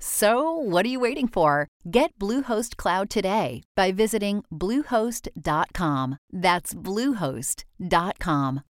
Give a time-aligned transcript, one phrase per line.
[0.00, 1.66] So, what are you waiting for?
[1.90, 6.18] Get Bluehost Cloud today by visiting Bluehost.com.
[6.32, 8.62] That's Bluehost.com.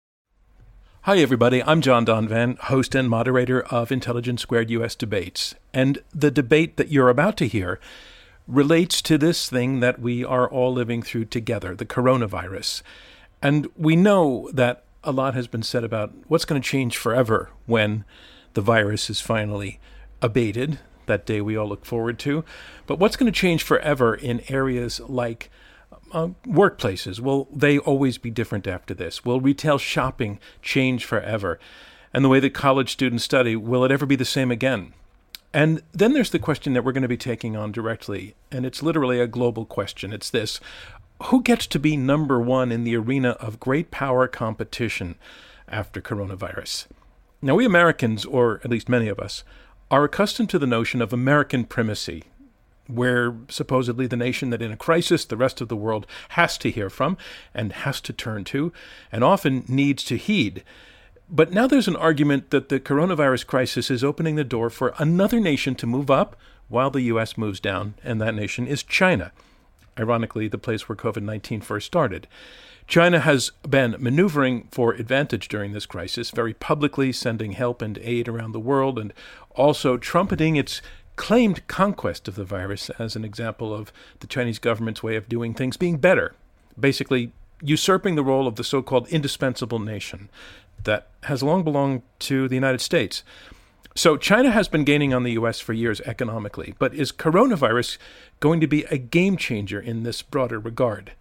[1.03, 1.63] Hi, everybody.
[1.65, 5.57] I'm John Donvan, host and moderator of Intelligence Squared US Debates.
[5.75, 7.81] And the debate that you're about to hear
[8.47, 12.83] relates to this thing that we are all living through together the coronavirus.
[13.43, 17.51] And we know that a lot has been said about what's going to change forever
[17.67, 18.05] when
[18.55, 19.81] the virus is finally
[20.23, 22.45] abated that day we all look forward to.
[22.87, 25.51] But what's going to change forever in areas like
[26.13, 27.21] uh, workplaces?
[27.21, 29.25] Will they always be different after this?
[29.25, 31.59] Will retail shopping change forever?
[32.13, 34.93] And the way that college students study, will it ever be the same again?
[35.53, 38.83] And then there's the question that we're going to be taking on directly, and it's
[38.83, 40.13] literally a global question.
[40.13, 40.61] It's this
[41.25, 45.17] Who gets to be number one in the arena of great power competition
[45.69, 46.87] after coronavirus?
[47.41, 49.45] Now, we Americans, or at least many of us,
[49.91, 52.25] are accustomed to the notion of American primacy,
[52.87, 56.71] where supposedly the nation that in a crisis the rest of the world has to
[56.71, 57.17] hear from
[57.55, 58.73] and has to turn to
[59.13, 60.63] and often needs to heed.
[61.29, 65.41] But now there's an argument that the coronavirus crisis is opening the door for another
[65.41, 66.37] nation to move up
[66.69, 67.37] while the U.S.
[67.37, 69.33] moves down, and that nation is China.
[69.99, 72.27] Ironically, the place where COVID 19 first started.
[72.87, 78.29] China has been maneuvering for advantage during this crisis, very publicly sending help and aid
[78.29, 79.13] around the world, and
[79.57, 80.81] also trumpeting its
[81.17, 83.91] claimed conquest of the virus as an example of
[84.21, 86.35] the Chinese government's way of doing things being better,
[86.79, 90.29] basically usurping the role of the so called indispensable nation
[90.85, 93.25] that has long belonged to the United States.
[93.97, 97.97] So China has been gaining on the US for years economically, but is coronavirus
[98.41, 101.13] going to be a game changer in this broader regard?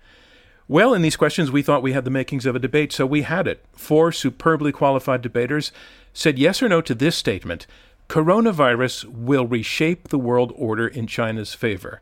[0.67, 3.21] Well, in these questions, we thought we had the makings of a debate, so we
[3.21, 3.63] had it.
[3.71, 5.71] Four superbly qualified debaters
[6.13, 7.65] said yes or no to this statement
[8.09, 12.01] Coronavirus will reshape the world order in China's favor.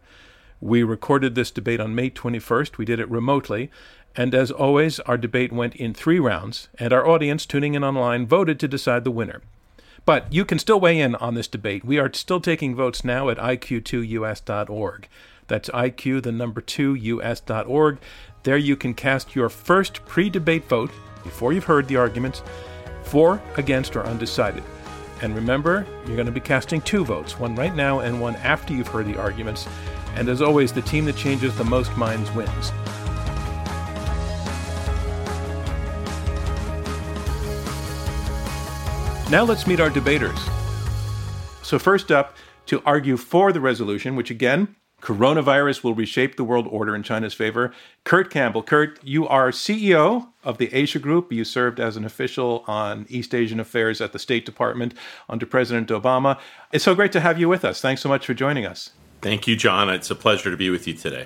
[0.59, 2.79] We recorded this debate on May 21st.
[2.79, 3.69] We did it remotely.
[4.16, 8.25] And as always, our debate went in three rounds, and our audience tuning in online
[8.25, 9.44] voted to decide the winner.
[10.05, 11.85] But you can still weigh in on this debate.
[11.85, 15.07] We are still taking votes now at iq2us.org.
[15.47, 17.97] That's IQ, the number 2, us.org.
[18.43, 20.91] There you can cast your first pre debate vote
[21.23, 22.41] before you've heard the arguments
[23.03, 24.63] for, against, or undecided.
[25.21, 28.73] And remember, you're going to be casting two votes, one right now and one after
[28.73, 29.67] you've heard the arguments.
[30.15, 32.71] And as always, the team that changes the most minds wins.
[39.33, 40.38] Now let's meet our debaters.
[41.63, 46.67] So, first up, to argue for the resolution, which again Coronavirus will reshape the world
[46.69, 47.73] order in China's favor.
[48.03, 48.61] Kurt Campbell.
[48.61, 51.33] Kurt, you are CEO of the Asia Group.
[51.33, 54.94] You served as an official on East Asian affairs at the State Department
[55.27, 56.39] under President Obama.
[56.71, 57.81] It's so great to have you with us.
[57.81, 58.91] Thanks so much for joining us.
[59.23, 59.89] Thank you, John.
[59.89, 61.25] It's a pleasure to be with you today.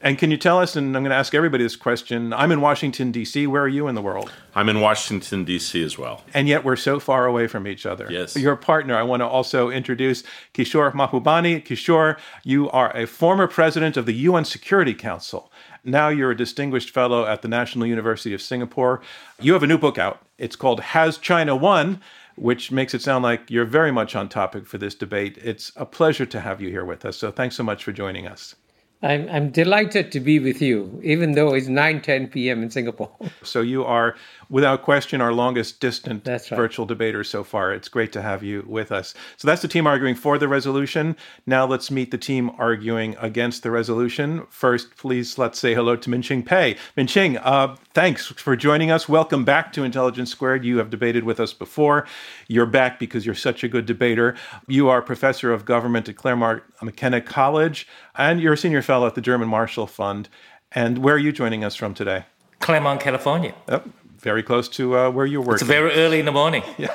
[0.00, 2.60] And can you tell us, and I'm going to ask everybody this question I'm in
[2.60, 3.46] Washington, D.C.
[3.46, 4.32] Where are you in the world?
[4.54, 5.82] I'm in Washington, D.C.
[5.82, 6.22] as well.
[6.34, 8.06] And yet we're so far away from each other.
[8.08, 8.36] Yes.
[8.36, 10.22] Your partner, I want to also introduce
[10.54, 11.64] Kishore Mahbubani.
[11.64, 15.50] Kishore, you are a former president of the UN Security Council.
[15.82, 19.00] Now you're a distinguished fellow at the National University of Singapore.
[19.40, 20.22] You have a new book out.
[20.38, 22.00] It's called Has China Won?
[22.36, 25.36] which makes it sound like you're very much on topic for this debate.
[25.38, 27.16] It's a pleasure to have you here with us.
[27.16, 28.54] So thanks so much for joining us.
[29.02, 32.62] I'm, I'm delighted to be with you, even though it's 9 10 p.m.
[32.62, 33.10] in Singapore.
[33.42, 34.16] So, you are,
[34.50, 36.48] without question, our longest distant right.
[36.48, 37.72] virtual debater so far.
[37.72, 39.14] It's great to have you with us.
[39.36, 41.16] So, that's the team arguing for the resolution.
[41.46, 44.46] Now, let's meet the team arguing against the resolution.
[44.50, 46.76] First, please let's say hello to Minxin Pei.
[46.96, 49.08] Minxin, uh, thanks for joining us.
[49.08, 50.64] Welcome back to Intelligence Squared.
[50.64, 52.06] You have debated with us before.
[52.46, 54.36] You're back because you're such a good debater.
[54.66, 57.86] You are professor of government at Claremont McKenna College,
[58.16, 60.28] and you're a senior fellow at the German Marshall Fund.
[60.72, 62.24] And where are you joining us from today?
[62.60, 63.54] Claremont, California.
[63.68, 63.82] Oh,
[64.28, 65.54] very close to uh, where you're working.
[65.54, 66.62] It's very early in the morning.
[66.76, 66.94] yeah,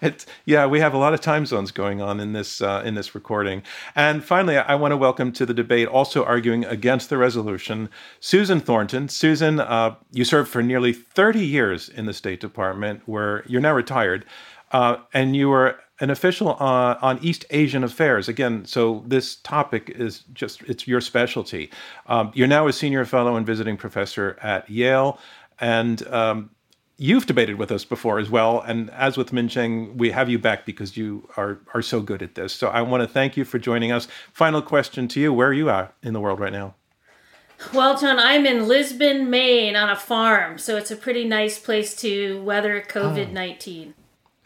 [0.00, 2.94] it's, yeah, we have a lot of time zones going on in this uh, in
[2.94, 3.64] this recording.
[3.96, 7.90] And finally, I want to welcome to the debate, also arguing against the resolution,
[8.20, 9.08] Susan Thornton.
[9.08, 13.74] Susan, uh, you served for nearly 30 years in the State Department, where you're now
[13.74, 14.24] retired,
[14.70, 18.28] uh, and you were an official on, on, East Asian affairs.
[18.28, 21.70] Again, so this topic is just, it's your specialty.
[22.06, 25.18] Um, you're now a senior fellow and visiting professor at Yale.
[25.60, 26.50] And um,
[26.98, 28.60] you've debated with us before as well.
[28.60, 32.34] And as with Minxin, we have you back because you are, are so good at
[32.34, 32.52] this.
[32.52, 34.08] So I want to thank you for joining us.
[34.32, 36.74] Final question to you Where are you at in the world right now?
[37.72, 40.58] Well, John, I'm in Lisbon, Maine on a farm.
[40.58, 43.94] So it's a pretty nice place to weather COVID 19.
[43.96, 44.02] Oh.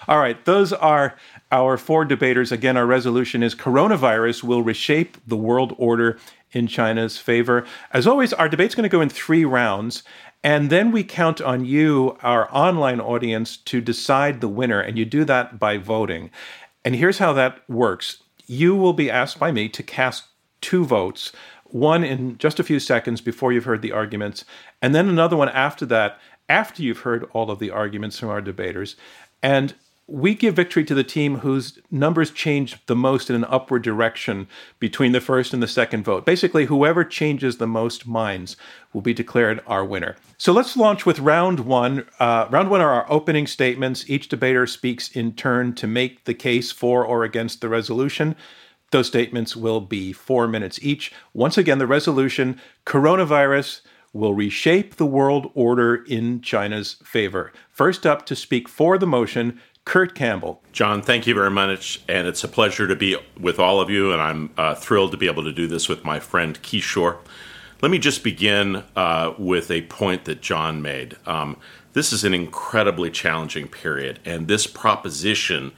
[0.09, 1.17] All right, those are
[1.53, 2.51] our four debaters.
[2.51, 6.19] Again, our resolution is coronavirus will reshape the world order
[6.51, 7.65] in China's favor.
[7.93, 10.03] As always, our debate's going to go in three rounds.
[10.45, 14.81] And then we count on you, our online audience, to decide the winner.
[14.81, 16.31] And you do that by voting.
[16.85, 20.25] And here's how that works you will be asked by me to cast
[20.61, 21.33] two votes,
[21.65, 24.45] one in just a few seconds before you've heard the arguments,
[24.83, 26.19] and then another one after that,
[26.49, 28.97] after you've heard all of the arguments from our debaters.
[29.43, 29.75] And
[30.09, 34.49] we give victory to the team whose numbers change the most in an upward direction
[34.79, 36.27] between the first and the second vote.
[36.27, 38.57] Basically, whoever changes the most minds
[38.93, 40.17] will be declared our winner.
[40.39, 42.07] So let's launch with round one.
[42.19, 44.09] Uh, round one are our opening statements.
[44.11, 48.35] Each debater speaks in turn to make the case for or against the resolution.
[48.91, 51.13] Those statements will be four minutes each.
[51.33, 53.81] Once again, the resolution coronavirus
[54.13, 57.53] will reshape the world order in China's favor.
[57.71, 60.63] First up to speak for the motion, Kurt Campbell.
[60.73, 62.03] John, thank you very much.
[62.09, 64.13] And it's a pleasure to be with all of you.
[64.13, 67.19] And I'm uh, thrilled to be able to do this with my friend Kishore.
[67.81, 71.17] Let me just begin uh, with a point that John made.
[71.27, 71.57] Um,
[71.95, 75.73] this is an incredibly challenging period, and this proposition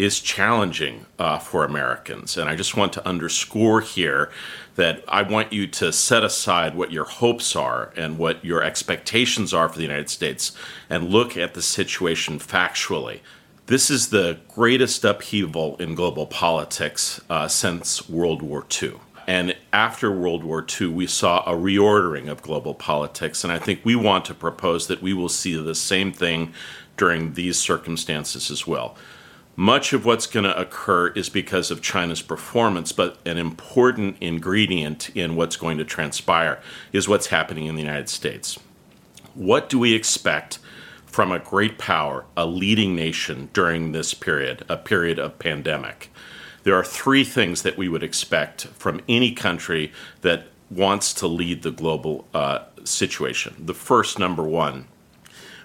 [0.00, 2.38] is challenging uh, for Americans.
[2.38, 4.30] And I just want to underscore here
[4.76, 9.52] that I want you to set aside what your hopes are and what your expectations
[9.52, 10.52] are for the United States
[10.88, 13.20] and look at the situation factually.
[13.66, 18.94] This is the greatest upheaval in global politics uh, since World War II.
[19.26, 23.44] And after World War II, we saw a reordering of global politics.
[23.44, 26.54] And I think we want to propose that we will see the same thing
[26.96, 28.96] during these circumstances as well.
[29.60, 35.14] Much of what's going to occur is because of China's performance, but an important ingredient
[35.14, 36.62] in what's going to transpire
[36.94, 38.58] is what's happening in the United States.
[39.34, 40.60] What do we expect
[41.04, 46.10] from a great power, a leading nation during this period, a period of pandemic.
[46.62, 49.92] There are three things that we would expect from any country
[50.22, 53.56] that wants to lead the global uh, situation.
[53.58, 54.86] The first, number one,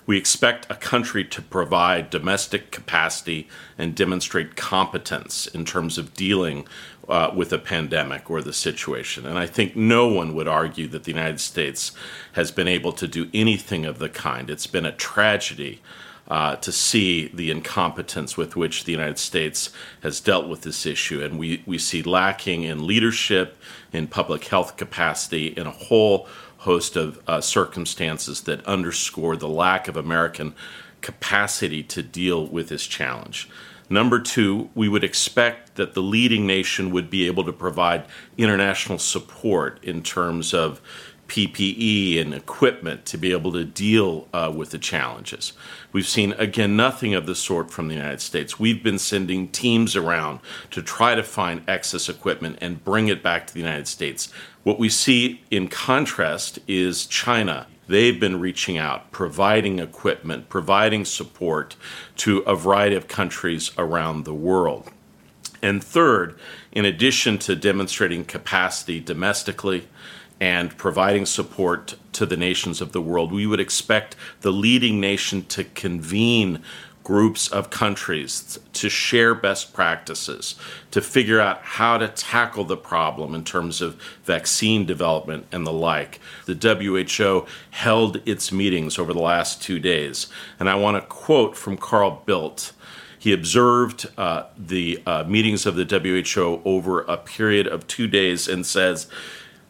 [0.06, 3.48] we expect a country to provide domestic capacity
[3.78, 6.68] and demonstrate competence in terms of dealing
[7.08, 9.26] uh, with a pandemic or the situation.
[9.26, 11.92] And I think no one would argue that the United States
[12.34, 14.50] has been able to do anything of the kind.
[14.50, 15.82] It's been a tragedy.
[16.28, 19.70] Uh, to see the incompetence with which the United States
[20.02, 21.22] has dealt with this issue.
[21.22, 23.56] And we, we see lacking in leadership,
[23.94, 26.28] in public health capacity, in a whole
[26.58, 30.56] host of uh, circumstances that underscore the lack of American
[31.02, 33.48] capacity to deal with this challenge.
[33.88, 38.06] Number two, we would expect that the leading nation would be able to provide
[38.36, 40.82] international support in terms of
[41.28, 45.54] PPE and equipment to be able to deal uh, with the challenges.
[45.92, 48.60] We've seen, again, nothing of the sort from the United States.
[48.60, 50.40] We've been sending teams around
[50.72, 54.32] to try to find excess equipment and bring it back to the United States.
[54.64, 61.76] What we see in contrast is China They've been reaching out, providing equipment, providing support
[62.18, 64.90] to a variety of countries around the world.
[65.62, 66.38] And third,
[66.72, 69.88] in addition to demonstrating capacity domestically
[70.40, 75.44] and providing support to the nations of the world, we would expect the leading nation
[75.46, 76.62] to convene
[77.06, 80.56] groups of countries to share best practices,
[80.90, 85.72] to figure out how to tackle the problem in terms of vaccine development and the
[85.72, 86.20] like.
[86.48, 90.28] The WHO held its meetings over the last two days,
[90.60, 92.72] and I want to quote from Carl Bildt.
[93.20, 98.48] He observed uh, the uh, meetings of the WHO over a period of two days
[98.48, 99.08] and says,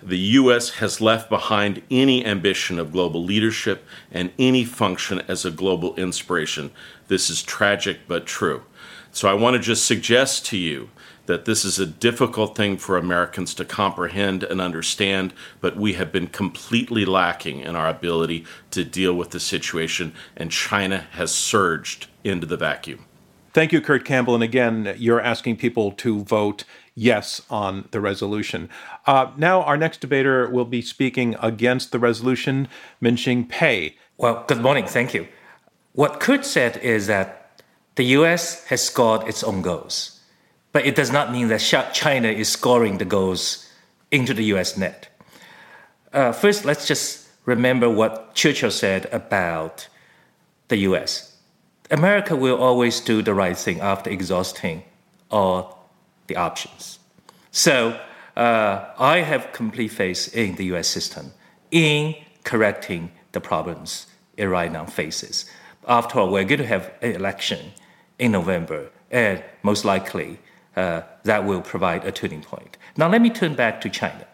[0.06, 0.70] the U.S.
[0.76, 6.70] has left behind any ambition of global leadership and any function as a global inspiration.
[7.08, 8.64] This is tragic but true.
[9.12, 10.90] So I want to just suggest to you
[11.26, 16.12] that this is a difficult thing for Americans to comprehend and understand, but we have
[16.12, 22.06] been completely lacking in our ability to deal with the situation, and China has surged
[22.24, 23.06] into the vacuum.
[23.56, 24.36] Thank you, Kurt Campbell.
[24.36, 28.70] And again, you're asking people to vote yes on the resolution.
[29.06, 32.68] Uh, now, our next debater will be speaking against the resolution,
[33.02, 33.96] Minxin Pei.
[34.18, 34.86] Well, good morning.
[34.86, 35.30] Thank you.
[35.94, 37.62] What Kurt said is that
[37.96, 40.16] the US has scored its own goals
[40.74, 41.62] but it does not mean that
[41.94, 43.66] China is scoring the goals
[44.12, 45.08] into the US net.
[46.12, 49.88] Uh, first, let's just remember what Churchill said about
[50.68, 51.35] the US.
[51.92, 54.84] America will always do the right thing after exhausting
[55.30, 55.90] all
[56.28, 57.00] the options.
[57.52, 58.00] So
[58.36, 61.32] uh, I have complete faith in the US system
[61.72, 65.50] in correcting the problems right now faces.
[65.88, 67.72] After all, we're going to have an election
[68.18, 70.40] in November, and most likely
[70.76, 72.78] uh, that will provide a turning point.
[72.98, 74.26] Now, let me turn back to China.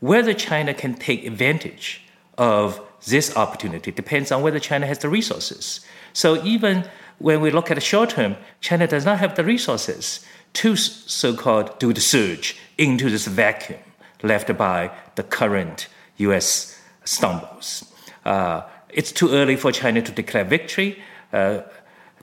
[0.00, 2.02] Whether China can take advantage
[2.36, 5.80] of this opportunity depends on whether China has the resources.
[6.18, 6.82] So, even
[7.18, 11.32] when we look at the short term, China does not have the resources to so
[11.32, 13.78] called do the surge into this vacuum
[14.24, 17.84] left by the current US stumbles.
[18.24, 21.00] Uh, it's too early for China to declare victory.
[21.32, 21.60] Uh,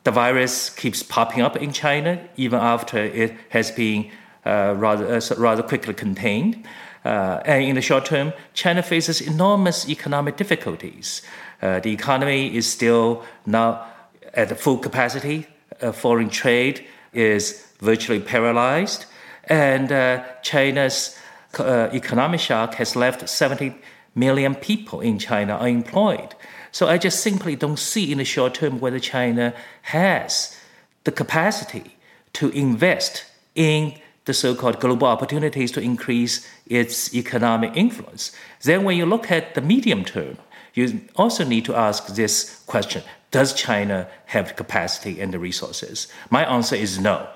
[0.03, 4.11] the virus keeps popping up in China, even after it has been
[4.45, 6.67] uh, rather, uh, rather quickly contained.
[7.05, 11.21] Uh, and in the short term, China faces enormous economic difficulties.
[11.61, 13.91] Uh, the economy is still not
[14.33, 15.47] at full capacity.
[15.81, 19.05] Uh, foreign trade is virtually paralyzed.
[19.45, 21.17] And uh, China's
[21.57, 23.75] economic shock has left 70
[24.13, 26.35] million people in China unemployed.
[26.71, 30.57] So I just simply don't see in the short term whether China has
[31.05, 31.95] the capacity
[32.33, 33.93] to invest in
[34.25, 38.31] the so-called global opportunities to increase its economic influence.
[38.63, 40.37] Then when you look at the medium term,
[40.75, 43.01] you also need to ask this question.
[43.31, 46.07] Does China have capacity and the resources?
[46.29, 47.27] My answer is no.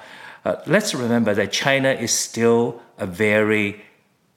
[0.45, 3.81] Uh, let's remember that China is still a very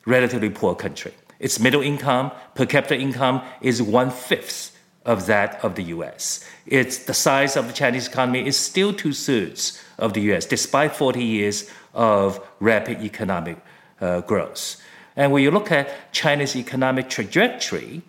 [0.06, 1.12] relatively poor country.
[1.38, 6.44] Its middle income, per capita income is one fifth of that of the US.
[6.66, 10.94] It's the size of the Chinese economy is still two thirds of the US, despite
[10.94, 13.58] 40 years of rapid economic
[14.00, 14.80] uh, growth.
[15.16, 18.02] And when you look at China's economic trajectory,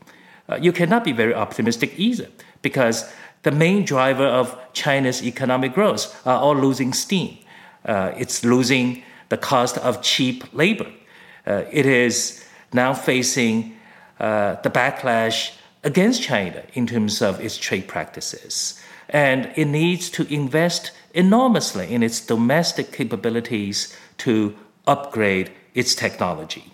[0.50, 2.28] uh, you cannot be very optimistic either,
[2.62, 3.12] because
[3.44, 7.38] the main driver of China's economic growth are all losing steam.
[7.86, 10.90] Uh, it's losing the cost of cheap labor.
[11.46, 13.76] Uh, it is now facing
[14.20, 15.52] uh, the backlash
[15.84, 18.82] against China in terms of its trade practices.
[19.10, 24.56] And it needs to invest enormously in its domestic capabilities to
[24.88, 26.72] upgrade its technology.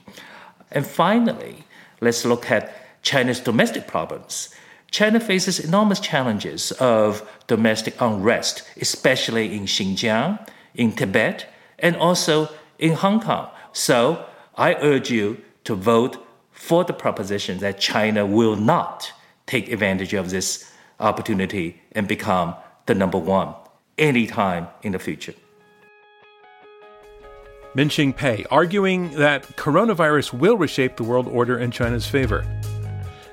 [0.72, 1.66] And finally,
[2.02, 2.72] let's look at
[3.02, 4.50] China's domestic problems.
[4.92, 11.46] China faces enormous challenges of domestic unrest, especially in Xinjiang, in Tibet,
[11.78, 13.50] and also in Hong Kong.
[13.74, 14.26] So
[14.56, 19.12] I urge you to vote for the proposition that China will not
[19.46, 23.54] take advantage of this opportunity and become the number one
[23.98, 25.34] anytime in the future.
[27.76, 32.44] Minxin Pei arguing that coronavirus will reshape the world order in China's favor.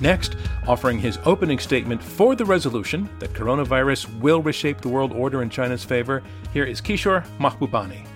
[0.00, 0.36] Next,
[0.66, 5.48] offering his opening statement for the resolution that coronavirus will reshape the world order in
[5.48, 6.22] China's favor,
[6.52, 8.06] here is Kishore Mahbubani.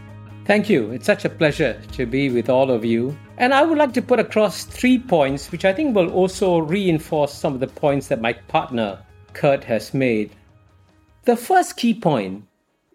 [0.44, 0.90] Thank you.
[0.90, 3.16] It's such a pleasure to be with all of you.
[3.38, 7.32] And I would like to put across three points, which I think will also reinforce
[7.32, 8.98] some of the points that my partner,
[9.32, 10.32] Kurt, has made.
[11.24, 12.44] The first key point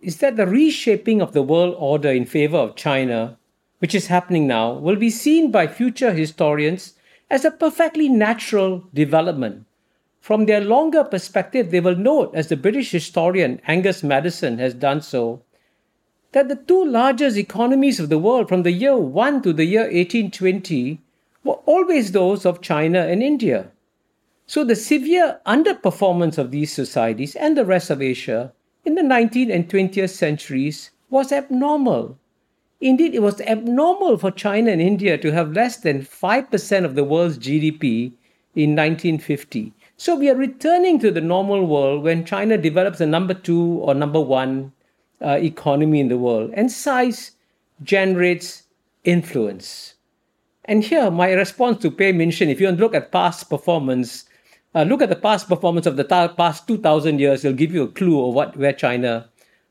[0.02, 3.38] is that the reshaping of the world order in favor of China,
[3.80, 6.94] which is happening now, will be seen by future historians
[7.30, 9.66] as a perfectly natural development.
[10.22, 15.02] From their longer perspective, they will note, as the British historian Angus Maddison has done
[15.02, 15.42] so,
[16.32, 19.84] that the two largest economies of the world from the year 1 to the year
[19.84, 21.00] 1820
[21.44, 23.72] were always those of China and India.
[24.48, 28.52] So the severe underperformance of these societies and the rest of Asia
[28.84, 32.18] in the 19th and 20th centuries was abnormal.
[32.82, 37.04] Indeed, it was abnormal for China and India to have less than 5% of the
[37.04, 38.12] world's GDP
[38.56, 39.74] in 1950.
[39.98, 43.94] So we are returning to the normal world when China develops a number two or
[43.94, 44.74] number one
[45.22, 47.32] uh, economy in the world, and size
[47.82, 48.64] generates
[49.06, 49.96] influence.
[50.66, 54.26] And here, my response to Pei Minxin, if you look at past performance,
[54.74, 57.84] uh, look at the past performance of the ta- past 2,000 years, it'll give you
[57.84, 59.30] a clue of what where China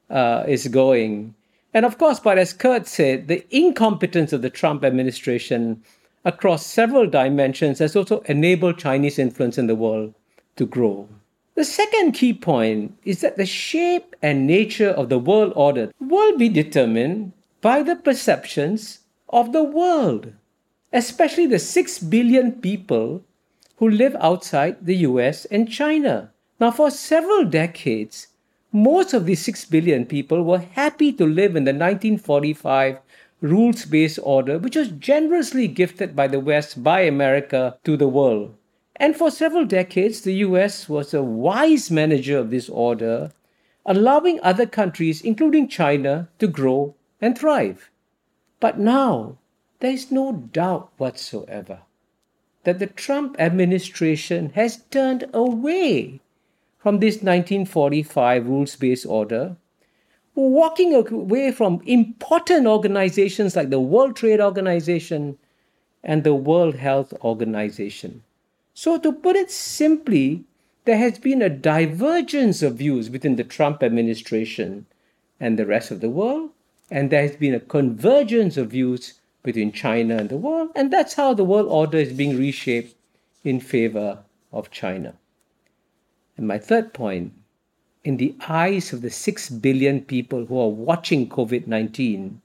[0.09, 1.35] uh, is going.
[1.75, 5.83] And of course, but as Kurt said, the incompetence of the Trump administration
[6.25, 10.15] across several dimensions has also enabled Chinese influence in the world
[10.57, 11.09] to grow.
[11.57, 16.39] The second key point is that the shape and nature of the world order will
[16.39, 20.33] be determined by the perceptions of the world,
[20.93, 23.25] especially the 6 billion people
[23.77, 26.31] who live outside the US and China.
[26.61, 28.29] Now, for several decades,
[28.75, 32.99] most of these 6 billion people were happy to live in the 1945
[33.41, 38.53] rules based order, which was generously gifted by the West, by America, to the world.
[38.97, 43.31] And for several decades, the US was a wise manager of this order,
[43.87, 47.91] allowing other countries, including China, to grow and thrive.
[48.59, 49.39] But now,
[49.79, 51.83] there is no doubt whatsoever
[52.65, 56.21] that the Trump administration has turned away
[56.85, 59.57] from this 1945 rules based order
[60.35, 65.39] walking away from important organizations like the World Trade Organization
[66.03, 68.23] and the World Health Organization.
[68.75, 70.45] So, to put it simply,
[70.85, 74.85] there has been a divergence of views within the Trump administration
[75.41, 76.51] and the rest of the world,
[76.91, 81.15] and there has been a convergence of views between China and the world, and that's
[81.15, 82.95] how the world order is being reshaped
[83.43, 84.19] in favor
[84.53, 85.15] of China.
[86.37, 87.33] And my third point
[88.03, 92.41] in the eyes of the 6 billion people who are watching COVID 19,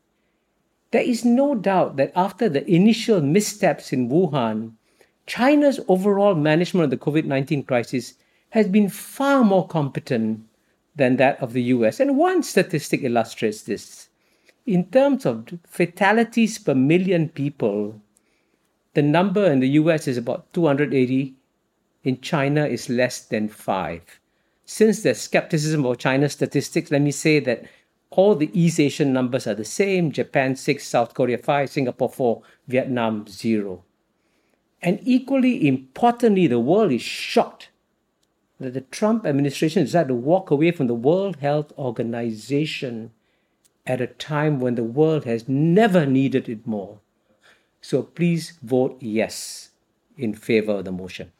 [0.91, 4.73] there is no doubt that after the initial missteps in Wuhan,
[5.27, 8.15] China's overall management of the COVID 19 crisis
[8.49, 10.41] has been far more competent
[10.95, 11.99] than that of the US.
[11.99, 14.09] And one statistic illustrates this.
[14.65, 18.01] In terms of fatalities per million people,
[18.93, 21.35] the number in the US is about 280,
[22.03, 24.19] in China is less than five
[24.69, 27.65] since there's skepticism of China's statistics, let me say that
[28.11, 32.43] all the East Asian numbers are the same Japan 6, South Korea 5, Singapore 4,
[32.67, 33.83] Vietnam 0.
[34.79, 37.69] And equally importantly, the world is shocked
[38.59, 43.09] that the Trump administration decided to walk away from the World Health Organization
[43.87, 46.99] at a time when the world has never needed it more.
[47.81, 49.69] So please vote yes
[50.15, 51.31] in favor of the motion.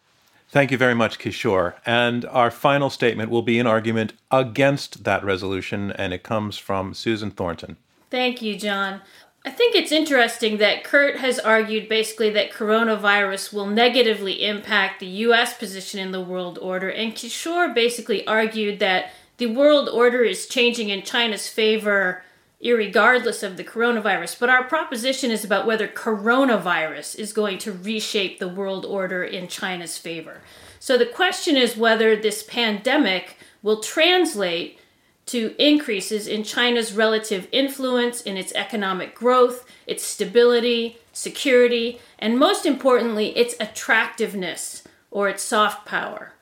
[0.52, 1.76] Thank you very much, Kishore.
[1.86, 6.96] And our final statement will be an argument against that resolution, and it comes from
[6.96, 7.78] Susan Thornton.
[8.10, 9.02] Thank you, John.
[9.46, 15.06] I think it's interesting that Kurt has argued basically that coronavirus will negatively impact the
[15.06, 15.56] U.S.
[15.56, 20.90] position in the world order, and Kishore basically argued that the world order is changing
[20.90, 22.24] in China's favor
[22.64, 24.40] regardless of the coronavirus.
[24.40, 29.48] But our proposition is about whether coronavirus is going to reshape the world order in
[29.48, 30.42] China's favor.
[30.80, 34.80] So the question is whether this pandemic will translate
[35.28, 42.66] to increases in China's relative influence in its economic growth, its stability, security, and most
[42.66, 46.34] importantly, its attractiveness or its soft power.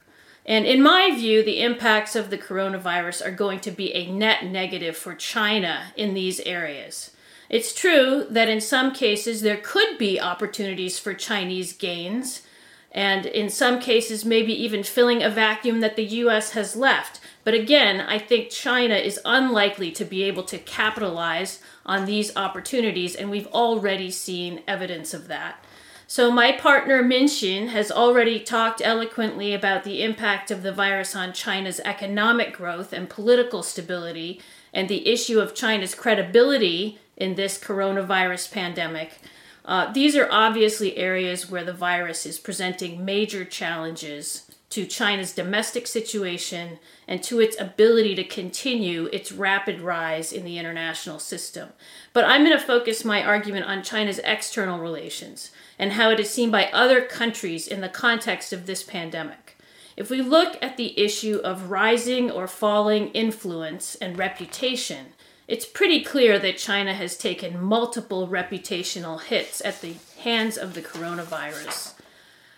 [0.48, 4.46] And in my view, the impacts of the coronavirus are going to be a net
[4.46, 7.12] negative for China in these areas.
[7.50, 12.44] It's true that in some cases there could be opportunities for Chinese gains,
[12.92, 17.20] and in some cases, maybe even filling a vacuum that the US has left.
[17.44, 23.16] But again, I think China is unlikely to be able to capitalize on these opportunities,
[23.16, 25.64] and we've already seen evidence of that.
[26.10, 31.34] So, my partner Minxin has already talked eloquently about the impact of the virus on
[31.34, 34.40] China's economic growth and political stability,
[34.74, 39.20] and the issue of China's credibility in this coronavirus pandemic.
[39.66, 45.88] Uh, these are obviously areas where the virus is presenting major challenges to China's domestic
[45.88, 51.70] situation and to its ability to continue its rapid rise in the international system.
[52.14, 56.30] But I'm going to focus my argument on China's external relations and how it is
[56.30, 59.58] seen by other countries in the context of this pandemic.
[59.96, 65.08] If we look at the issue of rising or falling influence and reputation,
[65.48, 70.82] it's pretty clear that China has taken multiple reputational hits at the hands of the
[70.82, 71.94] coronavirus.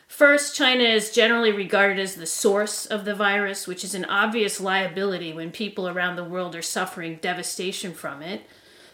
[0.07, 4.59] First, China is generally regarded as the source of the virus, which is an obvious
[4.59, 8.41] liability when people around the world are suffering devastation from it.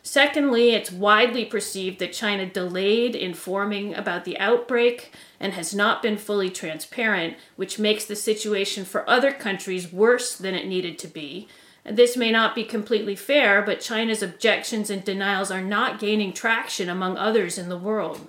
[0.07, 6.15] Secondly, it's widely perceived that China delayed informing about the outbreak and has not been
[6.15, 11.47] fully transparent, which makes the situation for other countries worse than it needed to be.
[11.83, 16.87] This may not be completely fair, but China's objections and denials are not gaining traction
[16.87, 18.27] among others in the world.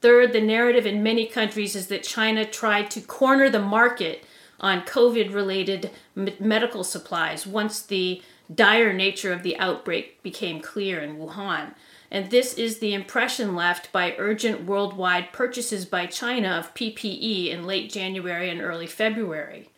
[0.00, 4.24] Third, the narrative in many countries is that China tried to corner the market
[4.60, 11.16] on COVID related medical supplies once the dire nature of the outbreak became clear in
[11.16, 11.74] Wuhan.
[12.10, 17.64] And this is the impression left by urgent worldwide purchases by China of PPE in
[17.64, 19.70] late January and early February.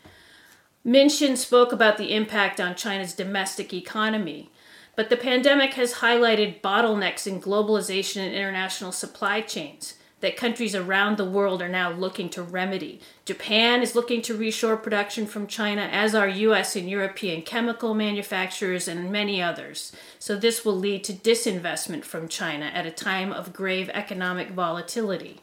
[0.85, 4.51] Minxin spoke about the impact on China's domestic economy,
[4.95, 11.17] but the pandemic has highlighted bottlenecks in globalization and international supply chains that countries around
[11.17, 13.01] the world are now looking to remedy.
[13.25, 18.89] Japan is looking to reshore production from China, as are US and European chemical manufacturers
[18.89, 19.93] and many others.
[20.19, 25.41] So, this will lead to disinvestment from China at a time of grave economic volatility.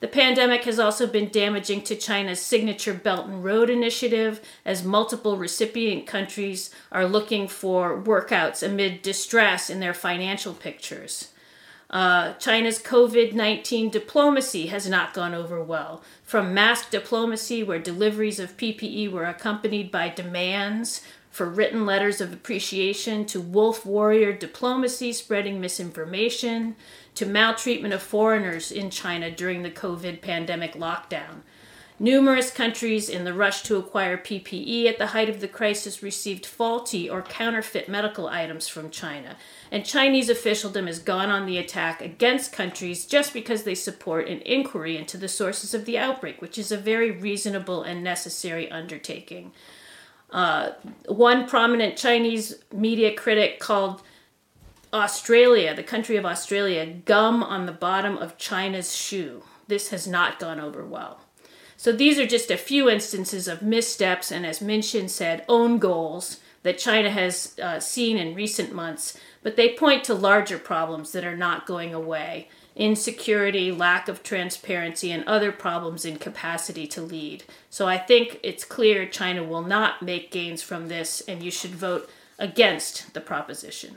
[0.00, 5.36] The pandemic has also been damaging to China's signature Belt and Road Initiative, as multiple
[5.36, 11.31] recipient countries are looking for workouts amid distress in their financial pictures.
[11.92, 16.02] Uh, China's COVID 19 diplomacy has not gone over well.
[16.22, 22.32] From mask diplomacy, where deliveries of PPE were accompanied by demands for written letters of
[22.32, 26.76] appreciation, to wolf warrior diplomacy spreading misinformation,
[27.14, 31.42] to maltreatment of foreigners in China during the COVID pandemic lockdown.
[32.02, 36.44] Numerous countries in the rush to acquire PPE at the height of the crisis received
[36.44, 39.36] faulty or counterfeit medical items from China,
[39.70, 44.40] and Chinese officialdom has gone on the attack against countries just because they support an
[44.40, 49.52] inquiry into the sources of the outbreak, which is a very reasonable and necessary undertaking.
[50.32, 50.70] Uh,
[51.06, 54.02] one prominent Chinese media critic called
[54.92, 59.44] Australia, the country of Australia, gum on the bottom of China's shoe.
[59.68, 61.20] This has not gone over well.
[61.82, 66.38] So these are just a few instances of missteps and, as Minxin said, own goals
[66.62, 71.24] that China has uh, seen in recent months, but they point to larger problems that
[71.24, 77.42] are not going away insecurity, lack of transparency, and other problems in capacity to lead.
[77.68, 81.74] So I think it's clear China will not make gains from this, and you should
[81.74, 83.96] vote against the proposition.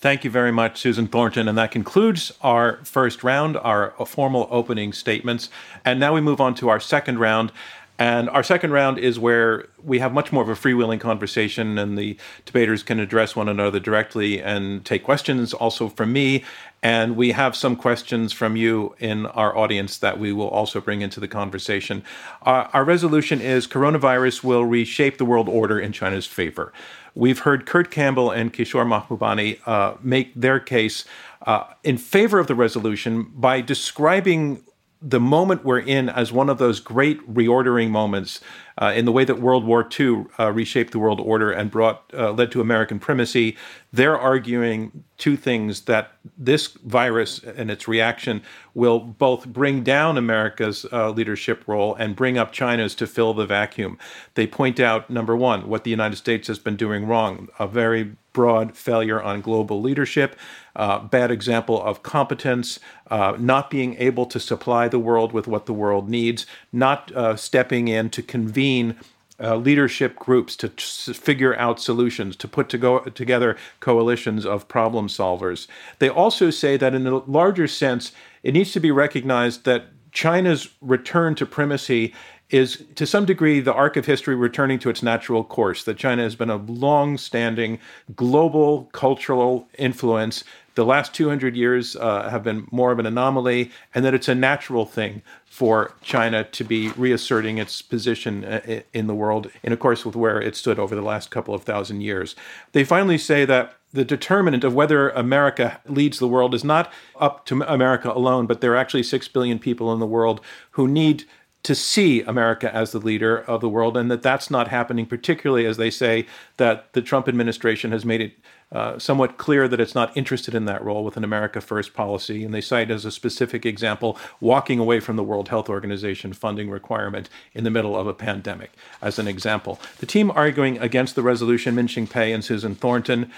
[0.00, 1.48] Thank you very much, Susan Thornton.
[1.48, 5.50] And that concludes our first round, our formal opening statements.
[5.84, 7.50] And now we move on to our second round.
[7.98, 11.98] And our second round is where we have much more of a freewheeling conversation, and
[11.98, 16.44] the debaters can address one another directly and take questions also from me.
[16.80, 21.02] And we have some questions from you in our audience that we will also bring
[21.02, 22.04] into the conversation.
[22.42, 26.72] Uh, our resolution is coronavirus will reshape the world order in China's favor.
[27.18, 31.04] We've heard Kurt Campbell and Kishore Mahbubani uh, make their case
[31.44, 34.62] uh, in favor of the resolution by describing
[35.00, 38.40] the moment we're in as one of those great reordering moments
[38.80, 42.04] uh, in the way that World War II uh, reshaped the world order and brought
[42.12, 43.56] uh, led to American primacy.
[43.92, 48.42] They're arguing two things that this virus and its reaction
[48.74, 53.46] will both bring down America's uh, leadership role and bring up China's to fill the
[53.46, 53.98] vacuum.
[54.34, 58.16] They point out number one, what the United States has been doing wrong, a very
[58.38, 60.36] broad failure on global leadership,
[60.76, 62.78] uh, bad example of competence,
[63.10, 67.34] uh, not being able to supply the world with what the world needs, not uh,
[67.34, 68.94] stepping in to convene.
[69.40, 74.66] Uh, leadership groups to t- figure out solutions, to put to go together coalitions of
[74.66, 75.68] problem solvers.
[76.00, 78.10] They also say that in a larger sense,
[78.42, 82.12] it needs to be recognized that China's return to primacy
[82.50, 86.22] is to some degree the arc of history returning to its natural course, that China
[86.22, 87.78] has been a long standing
[88.16, 90.44] global cultural influence.
[90.74, 94.34] The last 200 years uh, have been more of an anomaly, and that it's a
[94.34, 100.04] natural thing for China to be reasserting its position uh, in the world, in accordance
[100.04, 102.36] with where it stood over the last couple of thousand years.
[102.72, 107.46] They finally say that the determinant of whether America leads the world is not up
[107.46, 110.40] to America alone, but there are actually 6 billion people in the world
[110.72, 111.24] who need
[111.64, 115.66] to see America as the leader of the world, and that that's not happening, particularly
[115.66, 116.24] as they say
[116.56, 118.32] that the Trump administration has made it
[118.70, 122.44] uh, somewhat clear that it's not interested in that role with an America First policy.
[122.44, 126.68] And they cite as a specific example walking away from the World Health Organization funding
[126.70, 129.80] requirement in the middle of a pandemic, as an example.
[129.98, 133.32] The team arguing against the resolution, Minxin Pei and Susan Thornton,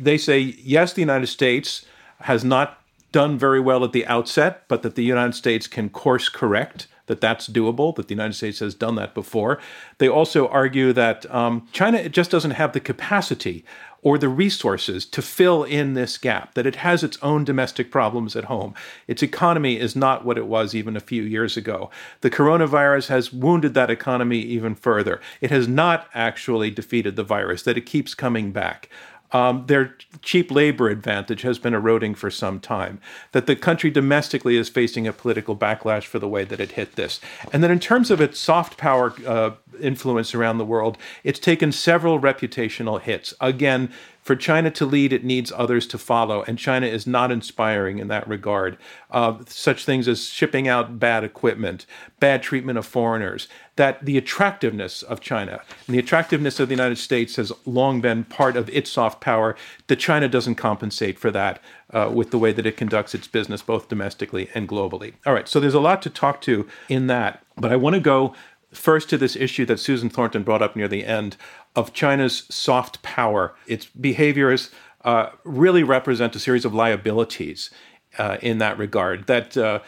[0.00, 1.84] they say yes, the United States
[2.20, 6.28] has not done very well at the outset, but that the United States can course
[6.28, 9.58] correct that that's doable, that the United States has done that before.
[9.98, 13.64] They also argue that um, China just doesn't have the capacity
[14.00, 18.36] or the resources to fill in this gap, that it has its own domestic problems
[18.36, 18.72] at home.
[19.08, 21.90] Its economy is not what it was even a few years ago.
[22.20, 25.20] The coronavirus has wounded that economy even further.
[25.40, 28.88] It has not actually defeated the virus, that it keeps coming back.
[29.32, 33.00] Um, their cheap labor advantage has been eroding for some time,
[33.32, 36.96] that the country domestically is facing a political backlash for the way that it hit
[36.96, 37.20] this.
[37.52, 41.72] And that in terms of its soft power uh, influence around the world, it's taken
[41.72, 43.34] several reputational hits.
[43.40, 43.92] Again,
[44.28, 48.08] for China to lead, it needs others to follow, and China is not inspiring in
[48.08, 48.76] that regard.
[49.10, 51.86] Uh, such things as shipping out bad equipment,
[52.20, 56.98] bad treatment of foreigners, that the attractiveness of China and the attractiveness of the United
[56.98, 61.58] States has long been part of its soft power, that China doesn't compensate for that
[61.94, 65.14] uh, with the way that it conducts its business, both domestically and globally.
[65.24, 68.00] All right, so there's a lot to talk to in that, but I want to
[68.00, 68.34] go
[68.72, 71.36] first to this issue that Susan Thornton brought up near the end
[71.74, 73.54] of China's soft power.
[73.66, 74.70] Its behaviors
[75.04, 77.70] uh, really represent a series of liabilities
[78.18, 79.26] uh, in that regard.
[79.26, 79.80] That uh,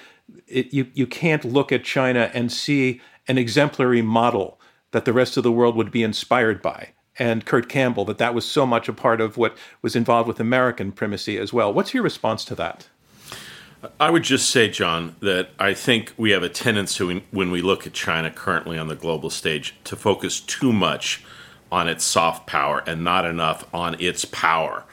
[0.47, 4.61] it, you you can't look at China and see an exemplary model
[4.93, 6.91] that the rest of the world would be inspired by.
[7.19, 10.41] And Kurt Campbell, that that was so much a part of what was involved with
[10.41, 11.73] American primacy as well.
[11.73, 12.89] What's your response to that?
[13.99, 17.87] I would just say, John, that I think we have a tendency when we look
[17.87, 21.25] at China currently on the global stage to focus too much
[21.73, 24.85] on its soft power and not enough on its power.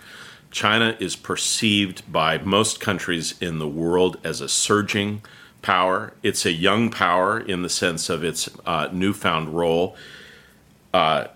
[0.52, 5.22] China is perceived by most countries in the world as a surging
[5.62, 6.14] power.
[6.24, 9.98] It's a young power in the sense of its uh, newfound role.
[10.94, 11.28] Uh,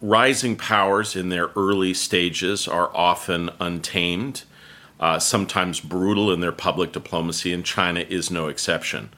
[0.00, 4.44] rising powers in their early stages are often untamed,
[5.00, 9.10] uh, sometimes brutal in their public diplomacy, and China is no exception.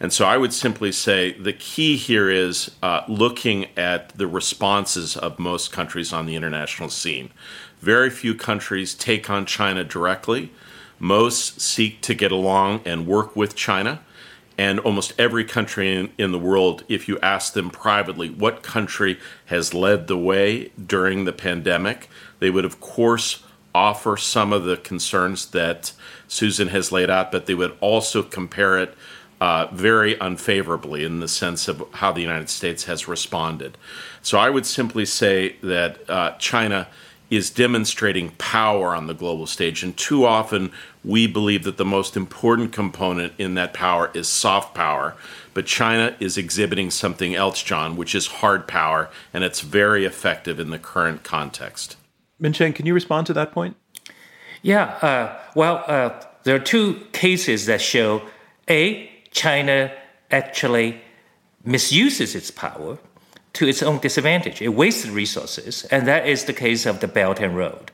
[0.00, 5.16] And so I would simply say the key here is uh, looking at the responses
[5.16, 7.30] of most countries on the international scene.
[7.80, 10.52] Very few countries take on China directly.
[10.98, 14.00] Most seek to get along and work with China.
[14.56, 19.18] And almost every country in, in the world, if you ask them privately what country
[19.46, 22.08] has led the way during the pandemic,
[22.40, 23.42] they would, of course,
[23.74, 25.92] offer some of the concerns that
[26.28, 28.94] Susan has laid out, but they would also compare it
[29.40, 33.78] uh, very unfavorably in the sense of how the United States has responded.
[34.22, 36.88] So I would simply say that uh, China
[37.30, 40.72] is demonstrating power on the global stage, and too often
[41.04, 45.14] we believe that the most important component in that power is soft power.
[45.54, 50.60] But China is exhibiting something else, John, which is hard power, and it's very effective
[50.60, 51.96] in the current context.
[52.40, 53.76] Minxin, can you respond to that point?
[54.62, 56.10] Yeah, uh, well, uh,
[56.44, 58.22] there are two cases that show
[58.68, 59.92] A, China
[60.30, 61.00] actually
[61.64, 62.98] misuses its power
[63.52, 64.62] to its own disadvantage.
[64.62, 67.90] It wastes resources, and that is the case of the Belt and Road.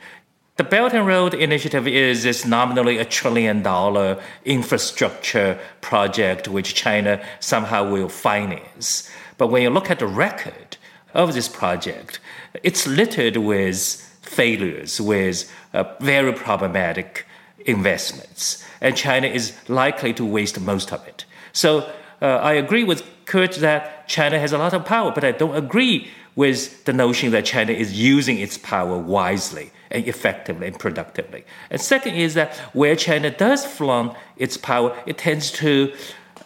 [0.57, 7.23] The Belt and Road Initiative is, is nominally a trillion dollar infrastructure project which China
[7.41, 9.11] somehow will finance.
[9.37, 10.79] But when you look at the record
[11.13, 12.21] of this project,
[12.63, 17.27] it's littered with failures, with uh, very problematic
[17.65, 21.25] investments, and China is likely to waste most of it.
[21.53, 25.33] So uh, I agree with Kurt that China has a lot of power, but I
[25.33, 30.79] don't agree with the notion that China is using its power wisely and effectively and
[30.79, 31.45] productively.
[31.71, 35.95] And second is that where China does flaunt its power, it tends to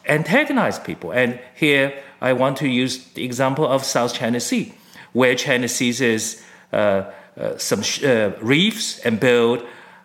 [0.07, 1.12] antagonize people.
[1.12, 4.73] And here I want to use the example of South China Sea,
[5.12, 7.12] where China seizes uh, uh,
[7.57, 9.62] some sh- uh, reefs and build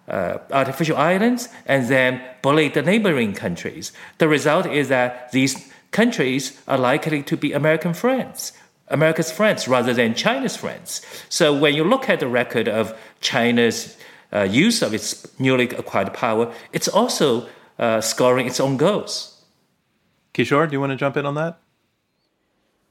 [0.08, 3.92] uh, artificial islands and then bully the neighboring countries.
[4.18, 8.52] The result is that these countries are likely to be American friends,
[8.90, 11.02] America's friends rather than China's friends.
[11.30, 13.98] So when you look at the record of China's
[14.32, 17.48] uh, use of its newly acquired power, it's also
[17.80, 19.44] uh, scoring its own goals.
[20.34, 21.60] Kishore, do you want to jump in on that?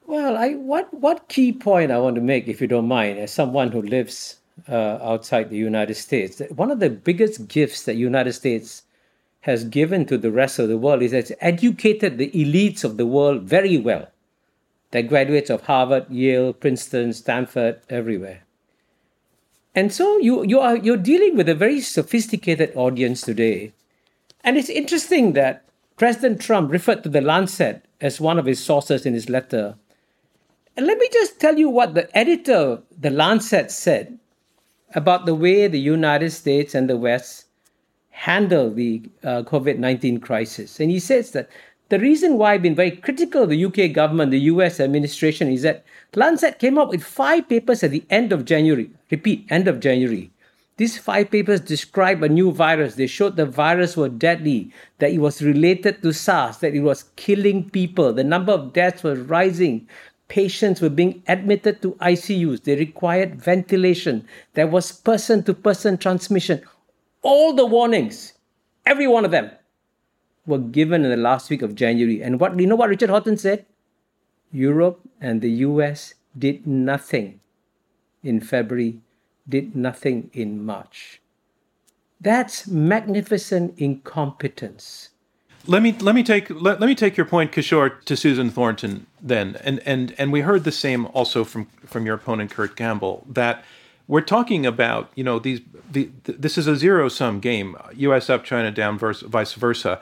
[0.06, 3.32] Well, I what what key point I want to make, if you don't mind, as
[3.32, 6.40] someone who lives uh, outside the United States.
[6.54, 8.82] One of the biggest gifts that United States
[9.40, 12.96] has given to the rest of the world is that it's educated the elites of
[12.96, 14.08] the world very well.
[14.90, 18.42] They're graduates of Harvard, Yale, Princeton, Stanford, everywhere.
[19.74, 23.72] And so you, you are you're dealing with a very sophisticated audience today.
[24.42, 25.64] And it's interesting that
[25.96, 29.76] President Trump referred to the Lancet as one of his sources in his letter.
[30.76, 34.18] And let me just tell you what the editor of the Lancet said
[34.94, 37.46] about the way the United States and the West
[38.10, 40.80] handle the uh, COVID 19 crisis.
[40.80, 41.48] And he says that
[41.90, 45.62] the reason why I've been very critical of the UK government, the US administration, is
[45.62, 45.84] that
[46.14, 48.90] Lancet came up with five papers at the end of January.
[49.10, 50.30] Repeat, end of January.
[50.76, 52.96] These five papers describe a new virus.
[52.96, 57.04] They showed the virus was deadly, that it was related to SARS, that it was
[57.14, 58.12] killing people.
[58.12, 59.86] The number of deaths was rising.
[60.34, 62.64] Patients were being admitted to ICUs.
[62.64, 64.26] They required ventilation.
[64.54, 66.60] There was person to person transmission.
[67.22, 68.32] All the warnings,
[68.84, 69.52] every one of them,
[70.44, 72.20] were given in the last week of January.
[72.20, 73.64] And what you know what Richard Horton said?
[74.50, 77.38] Europe and the US did nothing
[78.24, 79.02] in February,
[79.48, 81.22] did nothing in March.
[82.20, 85.10] That's magnificent incompetence.
[85.66, 89.06] Let me let me take let, let me take your point, Kishore, to Susan Thornton
[89.22, 93.24] then, and and and we heard the same also from from your opponent Kurt Campbell
[93.30, 93.64] that
[94.06, 98.28] we're talking about you know these the, this is a zero sum game, U.S.
[98.28, 100.00] up, China down, verse, vice versa.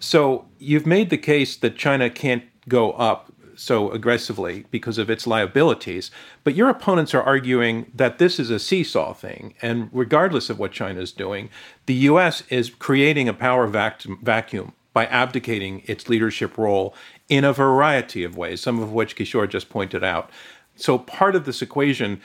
[0.00, 5.26] So you've made the case that China can't go up so aggressively because of its
[5.26, 6.10] liabilities.
[6.42, 9.54] But your opponents are arguing that this is a seesaw thing.
[9.60, 11.50] And regardless of what China is doing,
[11.86, 12.42] the U.S.
[12.48, 16.94] is creating a power vac- vacuum by abdicating its leadership role
[17.28, 20.30] in a variety of ways, some of which Kishore just pointed out.
[20.76, 22.20] So part of this equation,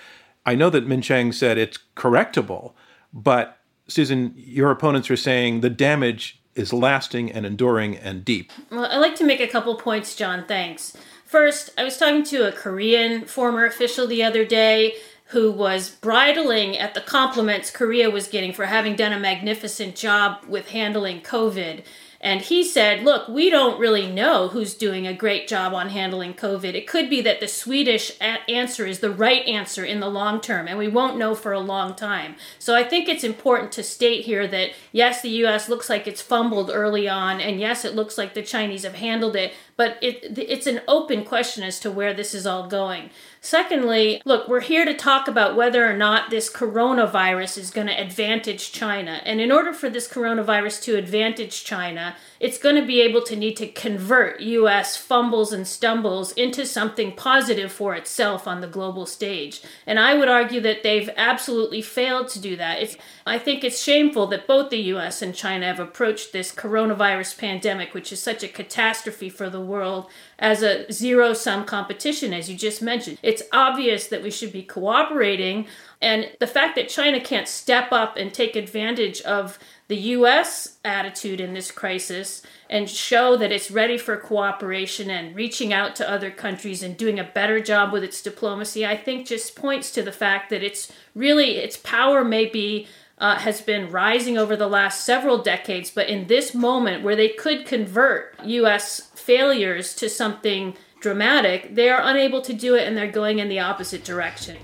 [0.45, 2.73] I know that Minxin said it's correctable,
[3.13, 8.51] but Susan, your opponents are saying the damage is lasting and enduring and deep.
[8.71, 10.45] Well, I'd like to make a couple points, John.
[10.45, 10.97] Thanks.
[11.25, 14.95] First, I was talking to a Korean former official the other day
[15.27, 20.43] who was bridling at the compliments Korea was getting for having done a magnificent job
[20.47, 21.83] with handling COVID.
[22.27, 26.33] And he said, Look, we don't really know who's doing a great job on handling
[26.33, 26.73] COVID.
[26.73, 30.67] It could be that the Swedish answer is the right answer in the long term,
[30.67, 32.35] and we won't know for a long time.
[32.59, 36.21] So I think it's important to state here that yes, the US looks like it's
[36.21, 40.37] fumbled early on, and yes, it looks like the Chinese have handled it, but it,
[40.37, 43.11] it's an open question as to where this is all going.
[43.39, 47.93] Secondly, look, we're here to talk about whether or not this coronavirus is going to
[47.93, 49.21] advantage China.
[49.23, 53.35] And in order for this coronavirus to advantage China, it's going to be able to
[53.35, 59.05] need to convert US fumbles and stumbles into something positive for itself on the global
[59.05, 59.61] stage.
[59.85, 62.81] And I would argue that they've absolutely failed to do that.
[62.81, 67.37] It's, I think it's shameful that both the US and China have approached this coronavirus
[67.37, 72.49] pandemic, which is such a catastrophe for the world, as a zero sum competition, as
[72.49, 73.17] you just mentioned.
[73.23, 75.67] It's obvious that we should be cooperating.
[76.01, 80.77] And the fact that China can't step up and take advantage of the U.S.
[80.83, 86.09] attitude in this crisis and show that it's ready for cooperation and reaching out to
[86.09, 90.03] other countries and doing a better job with its diplomacy, I think just points to
[90.03, 92.87] the fact that it's really its power may be
[93.19, 97.29] uh, has been rising over the last several decades, but in this moment where they
[97.29, 99.09] could convert U.S.
[99.15, 103.59] failures to something dramatic, they are unable to do it and they're going in the
[103.59, 104.57] opposite direction.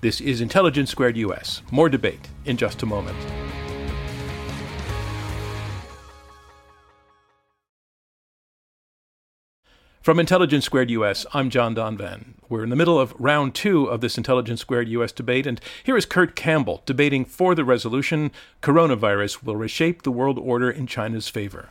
[0.00, 1.62] This is Intelligence Squared US.
[1.70, 3.18] More debate in just a moment.
[10.04, 12.34] From Intelligence Squared US, I'm John Donvan.
[12.50, 15.96] We're in the middle of round two of this Intelligence Squared US debate, and here
[15.96, 21.30] is Kurt Campbell debating for the resolution Coronavirus will reshape the world order in China's
[21.30, 21.70] favor.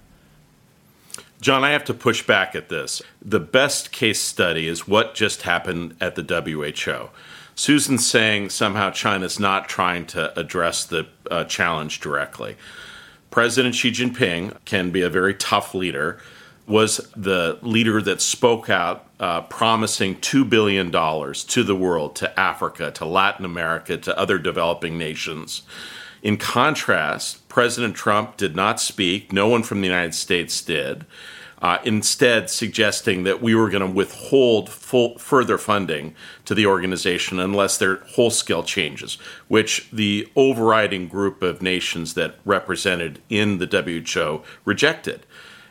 [1.41, 3.03] John, I have to push back at this.
[3.21, 7.09] The best case study is what just happened at the WHO.
[7.53, 12.57] Susan's saying somehow China's not trying to address the uh, challenge directly.
[13.29, 16.19] President Xi Jinping can be a very tough leader
[16.65, 22.91] was the leader that spoke out, uh, promising $2 billion to the world, to Africa,
[22.91, 25.63] to Latin America, to other developing nations.
[26.21, 31.05] In contrast, President Trump did not speak, no one from the United States did.
[31.61, 37.39] Uh, instead, suggesting that we were going to withhold full, further funding to the organization
[37.39, 39.15] unless there are whole scale changes,
[39.47, 45.25] which the overriding group of nations that represented in the WHO rejected.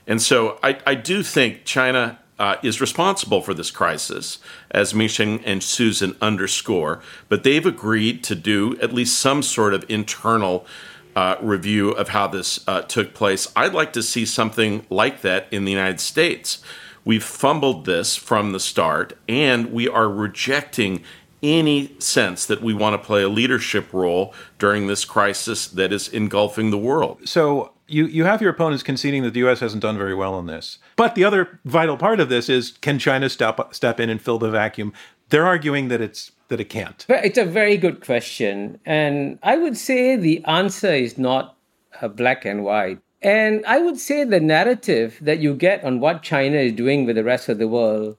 [0.07, 4.39] And so I, I do think China uh, is responsible for this crisis,
[4.71, 9.85] as Minxin and Susan underscore, but they've agreed to do at least some sort of
[9.89, 10.67] internal
[11.15, 13.53] uh, review of how this uh, took place.
[13.55, 16.63] I'd like to see something like that in the United States.
[17.05, 21.03] We've fumbled this from the start, and we are rejecting
[21.43, 26.09] any sense that we want to play a leadership role during this crisis that is
[26.09, 27.29] engulfing the world.
[27.29, 29.61] So you, you have your opponents conceding that the U.S.
[29.61, 30.79] hasn't done very well on this.
[30.97, 34.39] But the other vital part of this is can China step, step in and fill
[34.39, 34.93] the vacuum?
[35.29, 37.07] They're arguing that it's that it can't.
[37.09, 38.79] It's a very good question.
[38.85, 41.57] And I would say the answer is not
[42.01, 42.99] uh, black and white.
[43.23, 47.17] And I would say the narrative that you get on what China is doing with
[47.17, 48.17] the rest of the world,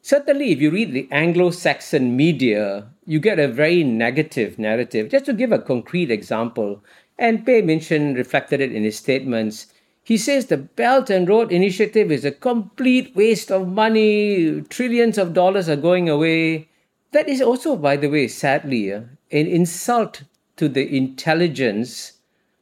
[0.00, 5.10] certainly if you read the Anglo Saxon media, you get a very negative narrative.
[5.10, 6.82] Just to give a concrete example,
[7.18, 9.66] and Pei Minxin reflected it in his statements.
[10.02, 15.32] He says the Belt and Road Initiative is a complete waste of money, trillions of
[15.32, 16.68] dollars are going away.
[17.12, 20.24] That is also, by the way, sadly, uh, an insult
[20.56, 22.14] to the intelligence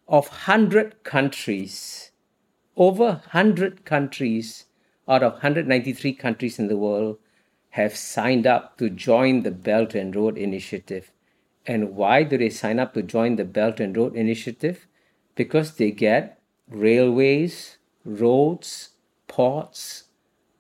[0.09, 2.11] of 100 countries,
[2.77, 4.67] over 100 countries
[5.09, 7.19] out of 193 countries in the world
[7.73, 11.11] have signed up to join the Belt and Road Initiative.
[11.67, 14.87] And why do they sign up to join the Belt and Road Initiative?
[15.35, 18.91] Because they get railways, roads,
[19.27, 20.05] ports.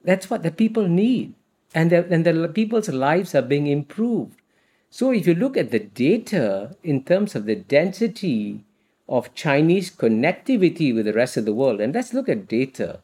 [0.02, 1.34] That's what the people need.
[1.74, 4.40] And the, and the people's lives are being improved.
[4.88, 8.64] So if you look at the data in terms of the density
[9.06, 13.00] of Chinese connectivity with the rest of the world, and let's look at data.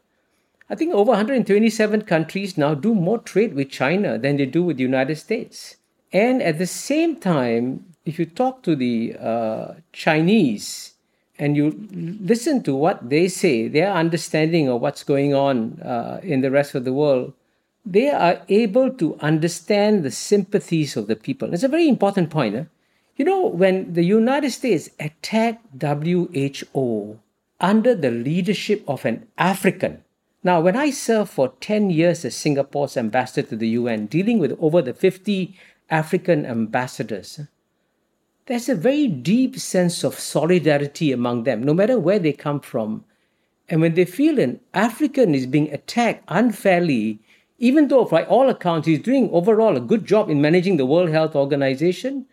[0.70, 4.76] I think over 127 countries now do more trade with China than they do with
[4.76, 5.76] the United States.
[6.12, 10.94] And at the same time, if you talk to the uh, Chinese
[11.38, 16.42] and you listen to what they say, their understanding of what's going on uh, in
[16.42, 17.32] the rest of the world,
[17.86, 21.54] they are able to understand the sympathies of the people.
[21.54, 22.54] It's a very important point.
[22.54, 22.64] Eh?
[23.16, 27.18] You know, when the United States attacked WHO
[27.60, 30.04] under the leadership of an African,
[30.44, 34.56] now, when I served for 10 years as Singapore's ambassador to the UN, dealing with
[34.60, 35.56] over the 50
[35.90, 37.40] African ambassadors,
[38.46, 43.04] there's a very deep sense of solidarity among them, no matter where they come from.
[43.68, 47.18] And when they feel an African is being attacked unfairly,
[47.58, 51.10] even though, by all accounts, he's doing overall a good job in managing the World
[51.10, 52.26] Health Organization,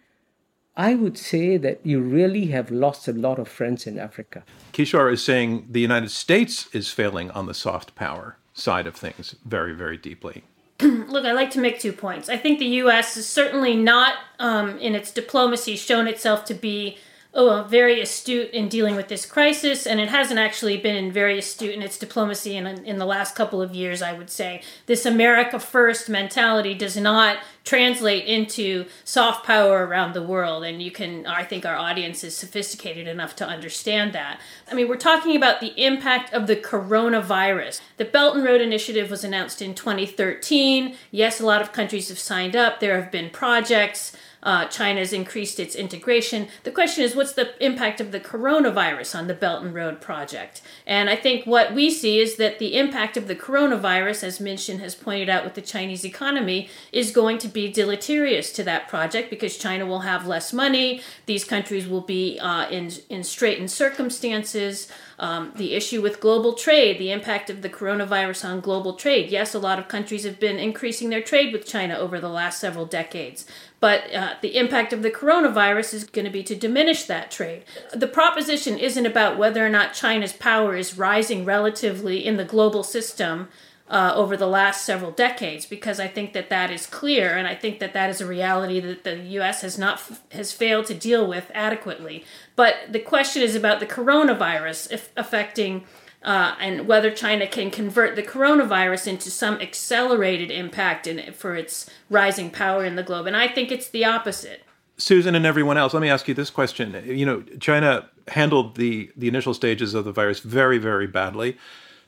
[0.78, 4.44] I would say that you really have lost a lot of friends in Africa.
[4.74, 9.36] Kishore is saying the United States is failing on the soft power side of things
[9.46, 10.44] very, very deeply.
[10.82, 12.28] Look, I like to make two points.
[12.28, 13.16] I think the U.S.
[13.16, 16.98] is certainly not, um, in its diplomacy, shown itself to be
[17.36, 21.76] oh, very astute in dealing with this crisis, and it hasn't actually been very astute
[21.76, 24.64] in its diplomacy in, in the last couple of years, I would say.
[24.86, 30.92] This America First mentality does not translate into soft power around the world, and you
[30.92, 34.40] can, I think our audience is sophisticated enough to understand that.
[34.72, 37.82] I mean, we're talking about the impact of the coronavirus.
[37.98, 40.96] The Belt and Road Initiative was announced in 2013.
[41.12, 44.16] Yes, a lot of countries have signed up, there have been projects.
[44.46, 46.48] Uh, China's increased its integration.
[46.64, 50.62] The question is, what's the impact of the coronavirus on the Belt and Road project?
[50.86, 54.80] And I think what we see is that the impact of the coronavirus, as Minxin
[54.80, 59.32] has pointed out with the Chinese economy, is going to be deleterious to that project
[59.32, 61.02] because China will have less money.
[61.26, 64.88] These countries will be uh, in in straitened circumstances.
[65.18, 69.30] Um, the issue with global trade, the impact of the coronavirus on global trade.
[69.30, 72.60] Yes, a lot of countries have been increasing their trade with China over the last
[72.60, 73.46] several decades.
[73.86, 77.66] But uh, the impact of the coronavirus is going to be to diminish that trade.
[77.94, 82.82] The proposition isn't about whether or not China's power is rising relatively in the global
[82.82, 83.48] system
[83.88, 87.54] uh, over the last several decades because I think that that is clear and I
[87.54, 91.28] think that that is a reality that the US has not has failed to deal
[91.28, 92.26] with adequately
[92.56, 95.86] but the question is about the coronavirus affecting
[96.26, 101.56] uh, and whether China can convert the coronavirus into some accelerated impact in it for
[101.56, 103.28] its rising power in the globe.
[103.28, 104.64] And I think it's the opposite.
[104.98, 107.02] Susan and everyone else, let me ask you this question.
[107.06, 111.58] You know, China handled the, the initial stages of the virus very, very badly.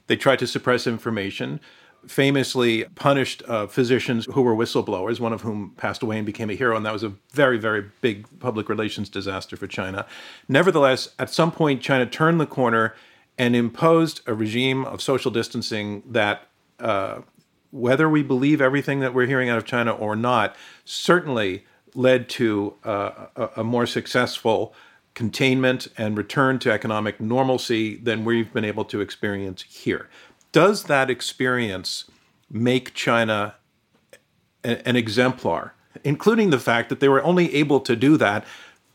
[0.08, 1.60] They tried to suppress information,
[2.08, 6.56] famously punished uh, physicians who were whistleblowers, one of whom passed away and became a
[6.56, 10.08] hero, and that was a very, very big public relations disaster for China.
[10.48, 12.96] Nevertheless, at some point, China turned the corner
[13.38, 16.48] and imposed a regime of social distancing that,
[16.80, 17.22] uh,
[17.72, 22.74] whether we believe everything that we're hearing out of China or not, certainly led to
[22.84, 24.74] uh, a, a more successful
[25.14, 30.08] containment and return to economic normalcy than we've been able to experience here.
[30.52, 32.06] Does that experience
[32.50, 33.56] make China
[34.64, 35.74] an exemplar,
[36.04, 38.46] including the fact that they were only able to do that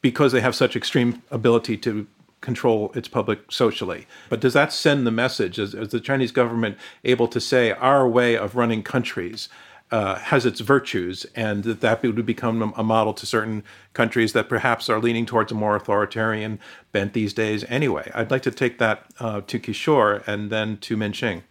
[0.00, 2.06] because they have such extreme ability to
[2.42, 4.06] control its public socially.
[4.28, 5.58] But does that send the message?
[5.58, 9.48] Is, is the Chinese government able to say our way of running countries
[9.90, 13.62] uh, has its virtues, and that that would become a model to certain
[13.92, 16.58] countries that perhaps are leaning towards a more authoritarian
[16.92, 17.64] bent these days?
[17.68, 21.42] Anyway, I'd like to take that uh, to Kishore and then to Minxin.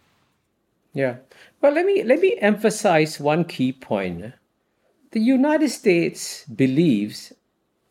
[0.92, 1.16] Yeah.
[1.60, 4.34] Well, let me let me emphasize one key point.
[5.12, 7.32] The United States believes,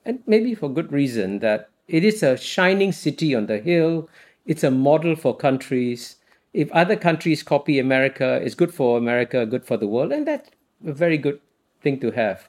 [0.03, 4.07] and maybe for good reason, that It is a shining city on the hill.
[4.45, 6.15] It's a model for countries.
[6.53, 10.49] If other countries copy America, it's good for America, good for the world, and that's
[10.87, 11.41] a very good
[11.81, 12.47] thing to have.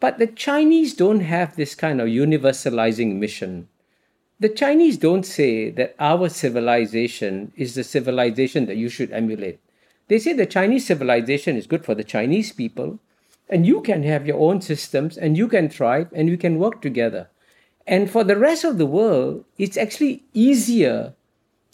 [0.00, 3.68] But the Chinese don't have this kind of universalizing mission.
[4.40, 9.60] The Chinese don't say that our civilization is the civilization that you should emulate.
[10.08, 12.98] They say the Chinese civilization is good for the Chinese people,
[13.48, 16.82] and you can have your own systems, and you can thrive, and we can work
[16.82, 17.28] together.
[17.86, 21.14] And for the rest of the world, it's actually easier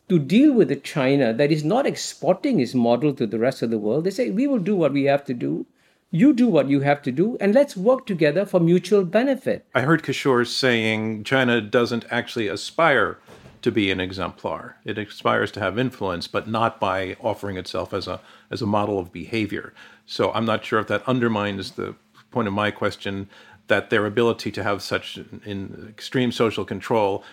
[0.09, 3.71] to deal with a China that is not exporting its model to the rest of
[3.71, 4.05] the world.
[4.05, 5.67] They say, we will do what we have to do.
[6.11, 9.65] You do what you have to do, and let's work together for mutual benefit.
[9.77, 13.19] I heard Kishore saying China doesn't actually aspire
[13.63, 14.77] to be an exemplar.
[14.85, 18.99] It aspires to have influence, but not by offering itself as a as a model
[18.99, 19.73] of behavior.
[20.05, 21.95] So I'm not sure if that undermines the
[22.33, 23.29] point of my question
[23.71, 27.25] that their ability to have such in extreme social control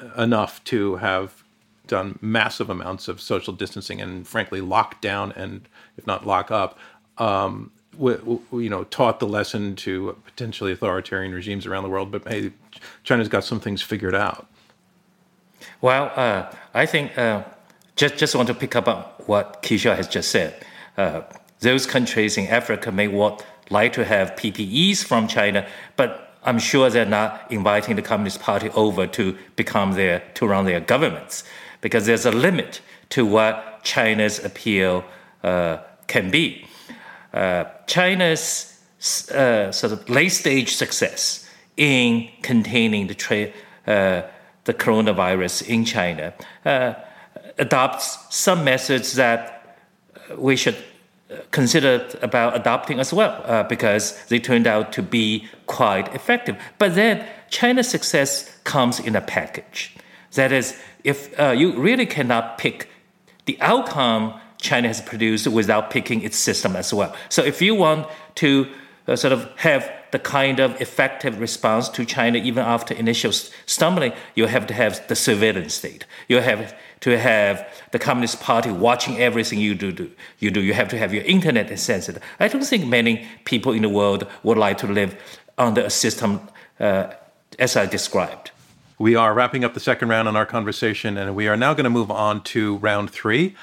[0.00, 1.42] uh, enough to have
[1.88, 6.78] done massive amounts of social distancing and frankly lock down and if not lock up
[7.18, 12.12] um, w- w- you know taught the lesson to potentially authoritarian regimes around the world
[12.12, 12.52] but hey
[13.02, 14.46] china's got some things figured out
[15.80, 17.44] well, uh, I think uh,
[17.96, 20.64] just just want to pick up on what Kishore has just said.
[20.96, 21.22] Uh,
[21.60, 25.66] those countries in Africa may want like to have PPEs from China,
[25.96, 30.64] but I'm sure they're not inviting the Communist Party over to become their to run
[30.64, 31.44] their governments
[31.80, 35.04] because there's a limit to what China's appeal
[35.42, 36.66] uh, can be.
[37.32, 38.80] Uh, China's
[39.30, 43.52] uh, sort of late stage success in containing the trade
[44.68, 46.34] the coronavirus in China,
[46.66, 46.92] uh,
[47.56, 49.78] adopts some methods that
[50.36, 50.76] we should
[51.50, 56.56] consider about adopting as well, uh, because they turned out to be quite effective.
[56.78, 59.94] But then China's success comes in a package.
[60.34, 62.88] That is, if uh, you really cannot pick
[63.46, 67.14] the outcome China has produced without picking its system as well.
[67.28, 68.06] So if you want
[68.36, 68.66] to
[69.06, 74.12] uh, sort of have the kind of effective response to China even after initial stumbling,
[74.34, 76.06] you have to have the surveillance state.
[76.28, 79.92] You have to have the Communist Party watching everything you do.
[79.92, 80.60] do you do.
[80.60, 82.20] You have to have your internet censored.
[82.40, 85.16] I don't think many people in the world would like to live
[85.56, 86.40] under a system
[86.80, 87.12] uh,
[87.58, 88.50] as I described.
[88.98, 91.84] We are wrapping up the second round on our conversation, and we are now going
[91.84, 93.54] to move on to round three.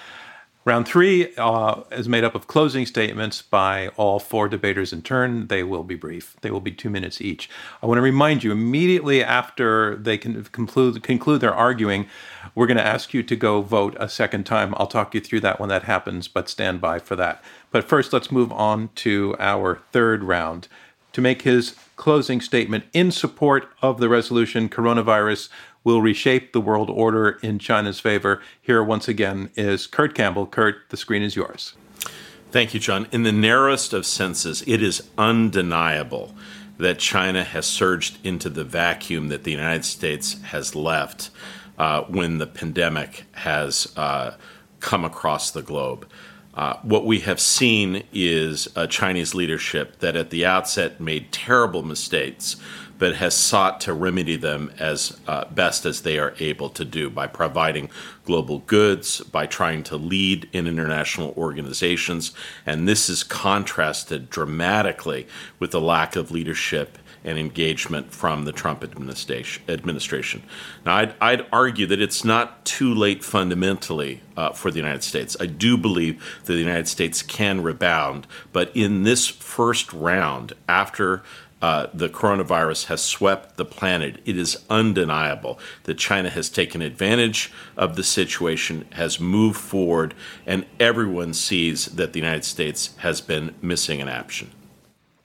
[0.66, 5.46] Round three uh, is made up of closing statements by all four debaters in turn.
[5.46, 6.36] They will be brief.
[6.42, 7.52] They will be two minutes each.
[7.84, 12.08] I want to remind you immediately after they can conclude conclude their arguing,
[12.56, 14.74] we're going to ask you to go vote a second time.
[14.78, 17.44] I'll talk you through that when that happens, but stand by for that.
[17.70, 20.68] But first, let's move on to our third round.
[21.14, 25.48] To make his closing statement in support of the resolution, coronavirus
[25.86, 28.42] will reshape the world order in China's favor.
[28.62, 30.48] Here, once again, is Kurt Campbell.
[30.48, 31.76] Kurt, the screen is yours.
[32.52, 33.08] Thank you, John.
[33.12, 36.36] In the narrowest of senses, it is undeniable
[36.78, 41.30] that China has surged into the vacuum that the United States has left
[41.78, 44.36] uh, when the pandemic has uh,
[44.80, 46.08] come across the globe.
[46.54, 51.84] Uh, what we have seen is a Chinese leadership that at the outset made terrible
[51.84, 52.56] mistakes
[52.98, 57.10] but has sought to remedy them as uh, best as they are able to do
[57.10, 57.90] by providing
[58.24, 62.34] global goods, by trying to lead in international organizations.
[62.66, 65.28] And this is contrasted dramatically
[65.60, 70.44] with the lack of leadership and engagement from the Trump administration.
[70.86, 75.36] Now, I'd, I'd argue that it's not too late fundamentally uh, for the United States.
[75.40, 81.24] I do believe that the United States can rebound, but in this first round, after
[81.66, 87.52] uh, the coronavirus has swept the planet, it is undeniable that China has taken advantage
[87.76, 90.14] of the situation, has moved forward,
[90.46, 94.52] and everyone sees that the United States has been missing in action.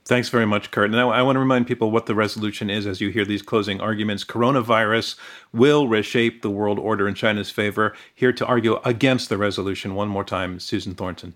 [0.06, 0.90] Thanks very much, Kurt.
[0.90, 3.78] Now, I want to remind people what the resolution is as you hear these closing
[3.78, 4.24] arguments.
[4.24, 5.16] Coronavirus
[5.52, 7.94] will reshape the world order in China's favor.
[8.14, 11.34] Here to argue against the resolution, one more time, Susan Thornton.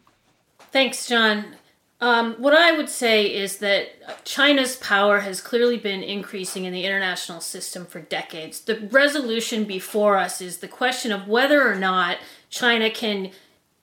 [0.73, 1.57] Thanks, John.
[2.05, 6.85] Um, what I would say is that China's power has clearly been increasing in the
[6.85, 8.61] international system for decades.
[8.61, 12.19] The resolution before us is the question of whether or not
[12.51, 13.31] China can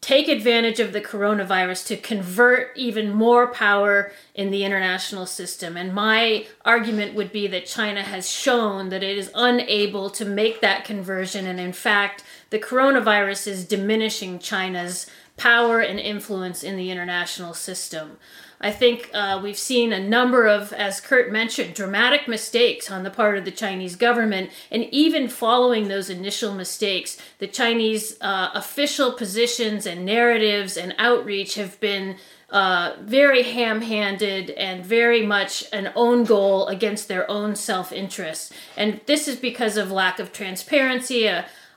[0.02, 5.76] take advantage of the coronavirus to convert even more power in the international system.
[5.76, 10.62] And my argument would be that China has shown that it is unable to make
[10.62, 11.48] that conversion.
[11.48, 15.08] And in fact, the coronavirus is diminishing China's
[15.42, 18.18] power and influence in the international system.
[18.64, 23.10] I think uh, we've seen a number of, as Kurt mentioned, dramatic mistakes on the
[23.10, 24.52] part of the Chinese government.
[24.70, 31.56] And even following those initial mistakes, the Chinese uh, official positions and narratives and outreach
[31.56, 32.18] have been
[32.52, 38.54] uh, very ham handed and very much an own goal against their own self interest.
[38.78, 41.28] And this is because of lack of transparency,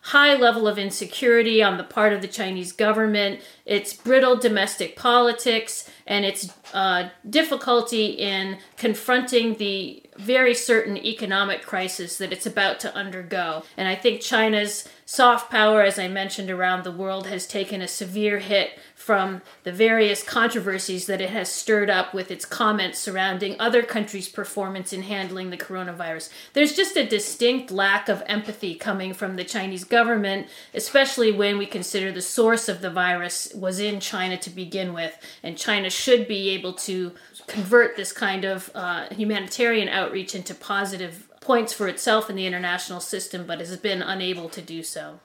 [0.05, 5.91] high level of insecurity on the part of the Chinese government, its brittle domestic politics,
[6.07, 12.95] and its uh, difficulty in confronting the very certain economic crisis that it's about to
[12.95, 13.65] undergo.
[13.77, 17.89] And I think China's soft power, as I mentioned, around the world has taken a
[17.89, 23.57] severe hit from the various controversies that it has stirred up with its comments surrounding
[23.59, 26.31] other countries' performance in handling the coronavirus.
[26.53, 31.67] There's just a distinct lack of empathy coming from the Chinese government, especially when we
[31.67, 36.27] consider the source of the virus was in China to begin with, and China should
[36.27, 37.13] be able to
[37.47, 43.01] convert this kind of uh, humanitarian outreach into positive points for itself in the international
[43.01, 45.21] system, but has been unable to do so.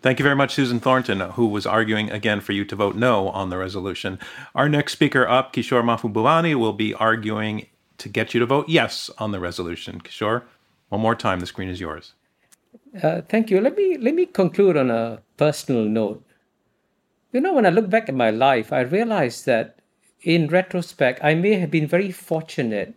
[0.00, 3.30] Thank you very much, Susan Thornton, who was arguing again for you to vote no
[3.30, 4.20] on the resolution.
[4.54, 9.10] Our next speaker up, Kishore Mahbubani, will be arguing to get you to vote yes
[9.18, 10.00] on the resolution.
[10.00, 10.44] Kishore,
[10.88, 12.14] one more time, the screen is yours.
[13.02, 13.60] Uh, thank you.
[13.60, 16.24] Let me let me conclude on a personal note.
[17.32, 19.78] You know, when I look back at my life, I realize that
[20.22, 22.94] in retrospect, I may have been very fortunate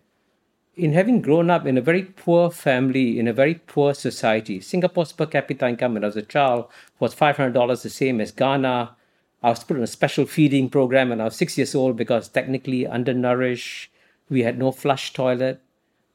[0.75, 5.11] in having grown up in a very poor family, in a very poor society, Singapore's
[5.11, 6.67] per capita income when I was a child
[6.99, 8.95] was $500, the same as Ghana.
[9.43, 12.29] I was put on a special feeding program when I was six years old because
[12.29, 13.91] technically undernourished.
[14.29, 15.61] We had no flush toilet.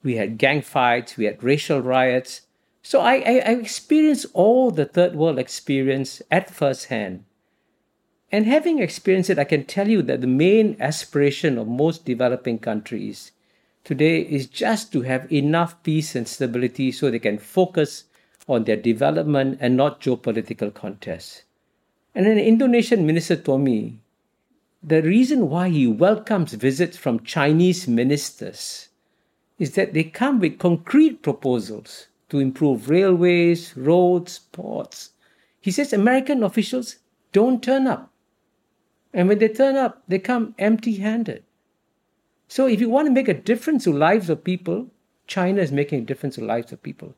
[0.02, 1.18] We had gang fights.
[1.18, 2.42] We had racial riots.
[2.82, 7.24] So I, I, I experienced all the third world experience at first hand.
[8.33, 12.59] And having experienced it, I can tell you that the main aspiration of most developing
[12.59, 13.33] countries
[13.85, 18.05] today is just to have enough peace and stability so they can focus
[18.49, 21.45] on their development and not geopolitical contests.
[22.14, 24.01] And an Indonesian minister told me
[24.83, 28.89] the reason why he welcomes visits from Chinese ministers
[29.59, 35.11] is that they come with concrete proposals to improve railways, roads, ports.
[35.61, 36.97] He says American officials
[37.33, 38.12] don't turn up.
[39.16, 41.42] And when they turn up, they come empty handed.
[42.48, 44.88] So if you want to make a difference to lives of people,
[45.26, 47.14] China is making a difference to lives of people.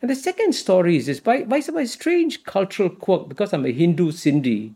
[0.00, 3.70] And the second story is this by, by some strange cultural quirk, because I'm a
[3.70, 4.72] Hindu Sindhi,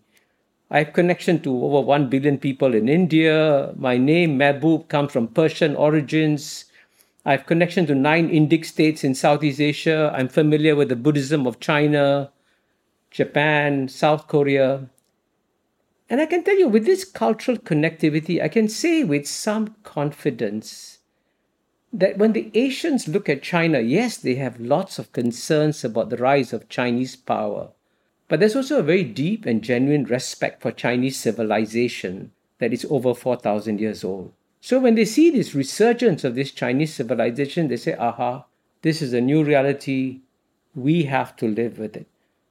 [0.71, 3.73] I have connection to over 1 billion people in India.
[3.77, 6.67] My name, Mahbub, comes from Persian origins.
[7.25, 10.13] I have connection to nine Indic states in Southeast Asia.
[10.15, 12.31] I'm familiar with the Buddhism of China,
[13.11, 14.91] Japan, South Korea.
[16.11, 20.99] And I can tell you, with this cultural connectivity, I can say with some confidence
[21.93, 26.17] that when the Asians look at China, yes, they have lots of concerns about the
[26.17, 27.71] rise of Chinese power.
[28.29, 33.15] But there's also a very deep and genuine respect for Chinese civilization that is over
[33.15, 34.33] 4,000 years old.
[34.61, 38.47] So when they see this resurgence of this Chinese civilization, they say, aha,
[38.83, 40.21] this is a new reality.
[40.75, 42.07] We have to live with it.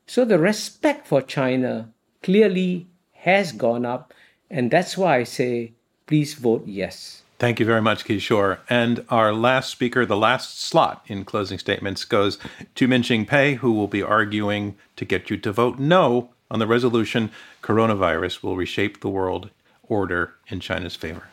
[0.05, 1.91] So the respect for China
[2.21, 2.87] clearly
[3.23, 4.13] has gone up.
[4.49, 5.71] And that's why I say,
[6.07, 7.21] please vote yes.
[7.39, 8.59] Thank you very much, Kishore.
[8.69, 12.37] And our last speaker, the last slot in closing statements, goes
[12.75, 16.67] to Minxin Pei, who will be arguing to get you to vote no on the
[16.67, 19.49] resolution coronavirus will reshape the world
[19.83, 21.27] order in China's favor.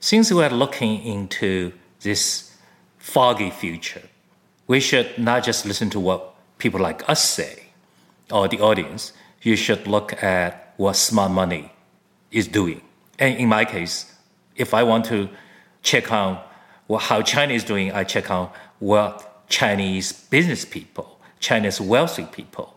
[0.00, 2.54] Since we are looking into this
[2.98, 4.02] foggy future,
[4.66, 7.64] we should not just listen to what people like us say
[8.30, 9.12] or the audience.
[9.42, 11.72] You should look at what smart money
[12.30, 12.80] is doing.
[13.18, 14.12] And in my case,
[14.56, 15.28] if I want to
[15.82, 16.38] check on
[16.86, 22.74] what, how China is doing, I check on what Chinese business people, Chinese wealthy people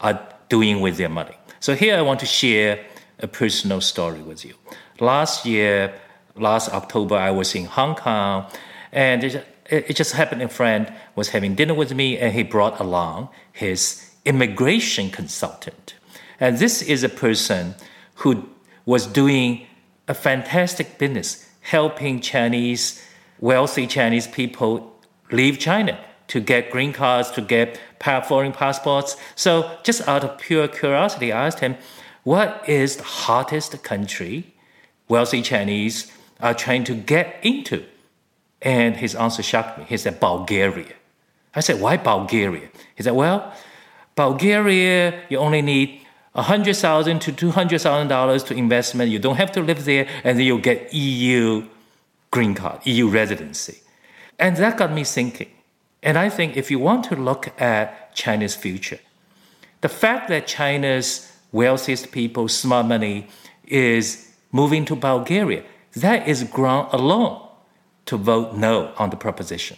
[0.00, 1.36] are doing with their money.
[1.60, 2.84] So here I want to share
[3.18, 4.54] a personal story with you.
[4.98, 5.94] Last year,
[6.36, 8.46] last October, I was in Hong Kong,
[8.92, 10.42] and it, it just happened.
[10.42, 15.94] A friend was having dinner with me, and he brought along his immigration consultant.
[16.40, 17.74] And this is a person
[18.16, 18.48] who
[18.86, 19.66] was doing
[20.08, 23.06] a fantastic business, helping Chinese,
[23.38, 24.98] wealthy Chinese people
[25.30, 27.78] leave China to get green cards, to get
[28.26, 29.16] foreign passports.
[29.34, 31.76] So, just out of pure curiosity, I asked him,
[32.24, 34.54] What is the hottest country
[35.08, 36.10] wealthy Chinese
[36.40, 37.84] are trying to get into?
[38.62, 39.84] And his answer shocked me.
[39.88, 40.94] He said, Bulgaria.
[41.54, 42.68] I said, Why Bulgaria?
[42.94, 43.52] He said, Well,
[44.14, 49.10] Bulgaria, you only need 100,000 to $200,000 to investment.
[49.10, 51.66] You don't have to live there, and then you'll get EU
[52.30, 53.78] green card, EU residency.
[54.38, 55.50] And that got me thinking.
[56.02, 59.00] And I think if you want to look at China's future,
[59.80, 63.26] the fact that China's wealthiest people, smart money,
[63.66, 65.64] is moving to Bulgaria,
[65.96, 67.46] that is ground alone
[68.06, 69.76] to vote no on the proposition.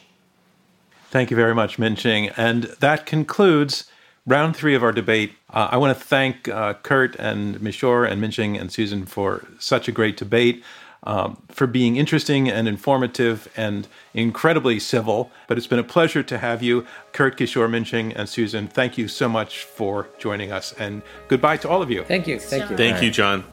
[1.11, 2.33] Thank you very much, Minxin.
[2.37, 3.91] And that concludes
[4.27, 5.33] round three of our debate.
[5.51, 9.89] Uh, I want to thank uh, Kurt and Kishore and Minxin and Susan for such
[9.89, 10.63] a great debate
[11.05, 15.31] um, for being interesting and informative and incredibly civil.
[15.49, 18.69] But it's been a pleasure to have you, Kurt, Kishore, Minxin, and Susan.
[18.69, 22.05] Thank you so much for joining us, and goodbye to all of you.
[22.05, 22.39] Thank you.
[22.39, 22.77] Thank you.
[22.77, 23.45] Thank you, John.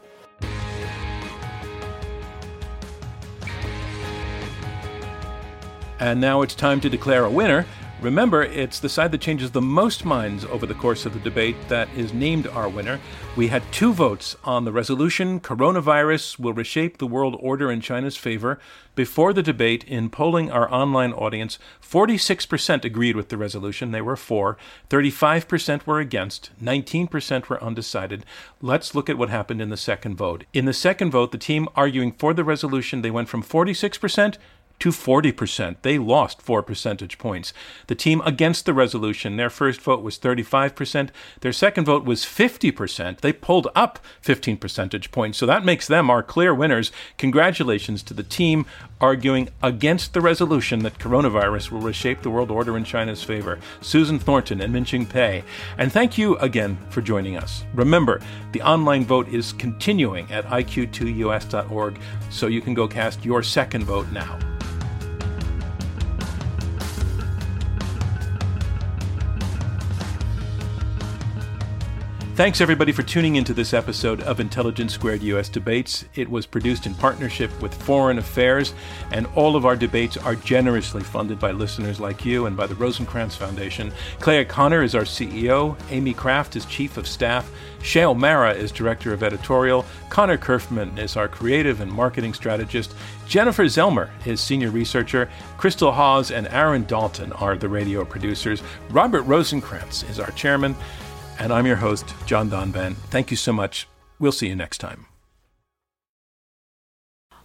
[5.98, 7.66] And now it's time to declare a winner.
[8.00, 11.56] Remember, it's the side that changes the most minds over the course of the debate
[11.68, 12.98] that is named our winner.
[13.36, 18.16] We had two votes on the resolution Coronavirus will reshape the world order in China's
[18.16, 18.58] favor.
[18.94, 23.90] Before the debate, in polling our online audience, 46% agreed with the resolution.
[23.90, 24.56] They were for.
[24.88, 26.50] 35% were against.
[26.62, 28.24] 19% were undecided.
[28.62, 30.44] Let's look at what happened in the second vote.
[30.54, 34.38] In the second vote, the team arguing for the resolution, they went from 46%
[34.80, 35.76] to 40%.
[35.82, 37.52] They lost four percentage points.
[37.86, 41.10] The team against the resolution, their first vote was 35%.
[41.40, 43.20] Their second vote was 50%.
[43.20, 45.38] They pulled up 15 percentage points.
[45.38, 46.90] So that makes them our clear winners.
[47.18, 48.66] Congratulations to the team
[49.00, 53.58] arguing against the resolution that coronavirus will reshape the world order in China's favor.
[53.80, 55.44] Susan Thornton and Minxin Pei.
[55.78, 57.64] And thank you again for joining us.
[57.74, 58.20] Remember,
[58.52, 61.98] the online vote is continuing at iq2us.org,
[62.30, 64.38] so you can go cast your second vote now.
[72.40, 76.06] Thanks, everybody, for tuning into this episode of Intelligence Squared US Debates.
[76.14, 78.72] It was produced in partnership with Foreign Affairs,
[79.12, 82.74] and all of our debates are generously funded by listeners like you and by the
[82.76, 83.92] Rosenkranz Foundation.
[84.20, 87.50] Clea Conner is our CEO, Amy Kraft is Chief of Staff,
[87.82, 92.94] Shale Mara is Director of Editorial, Connor Kerfman is our Creative and Marketing Strategist,
[93.26, 95.28] Jennifer Zelmer is Senior Researcher,
[95.58, 100.74] Crystal Hawes and Aaron Dalton are the radio producers, Robert Rosenkranz is our Chairman,
[101.40, 102.94] and I'm your host, John Donvan.
[103.08, 103.88] Thank you so much.
[104.18, 105.06] We'll see you next time.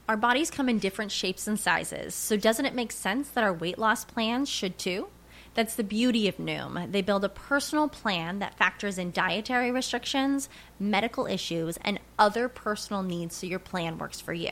[0.08, 3.54] Our bodies come in different shapes and sizes, so doesn't it make sense that our
[3.54, 5.08] weight loss plans should too?
[5.56, 6.92] That's the beauty of Noom.
[6.92, 13.02] They build a personal plan that factors in dietary restrictions, medical issues, and other personal
[13.02, 14.52] needs so your plan works for you.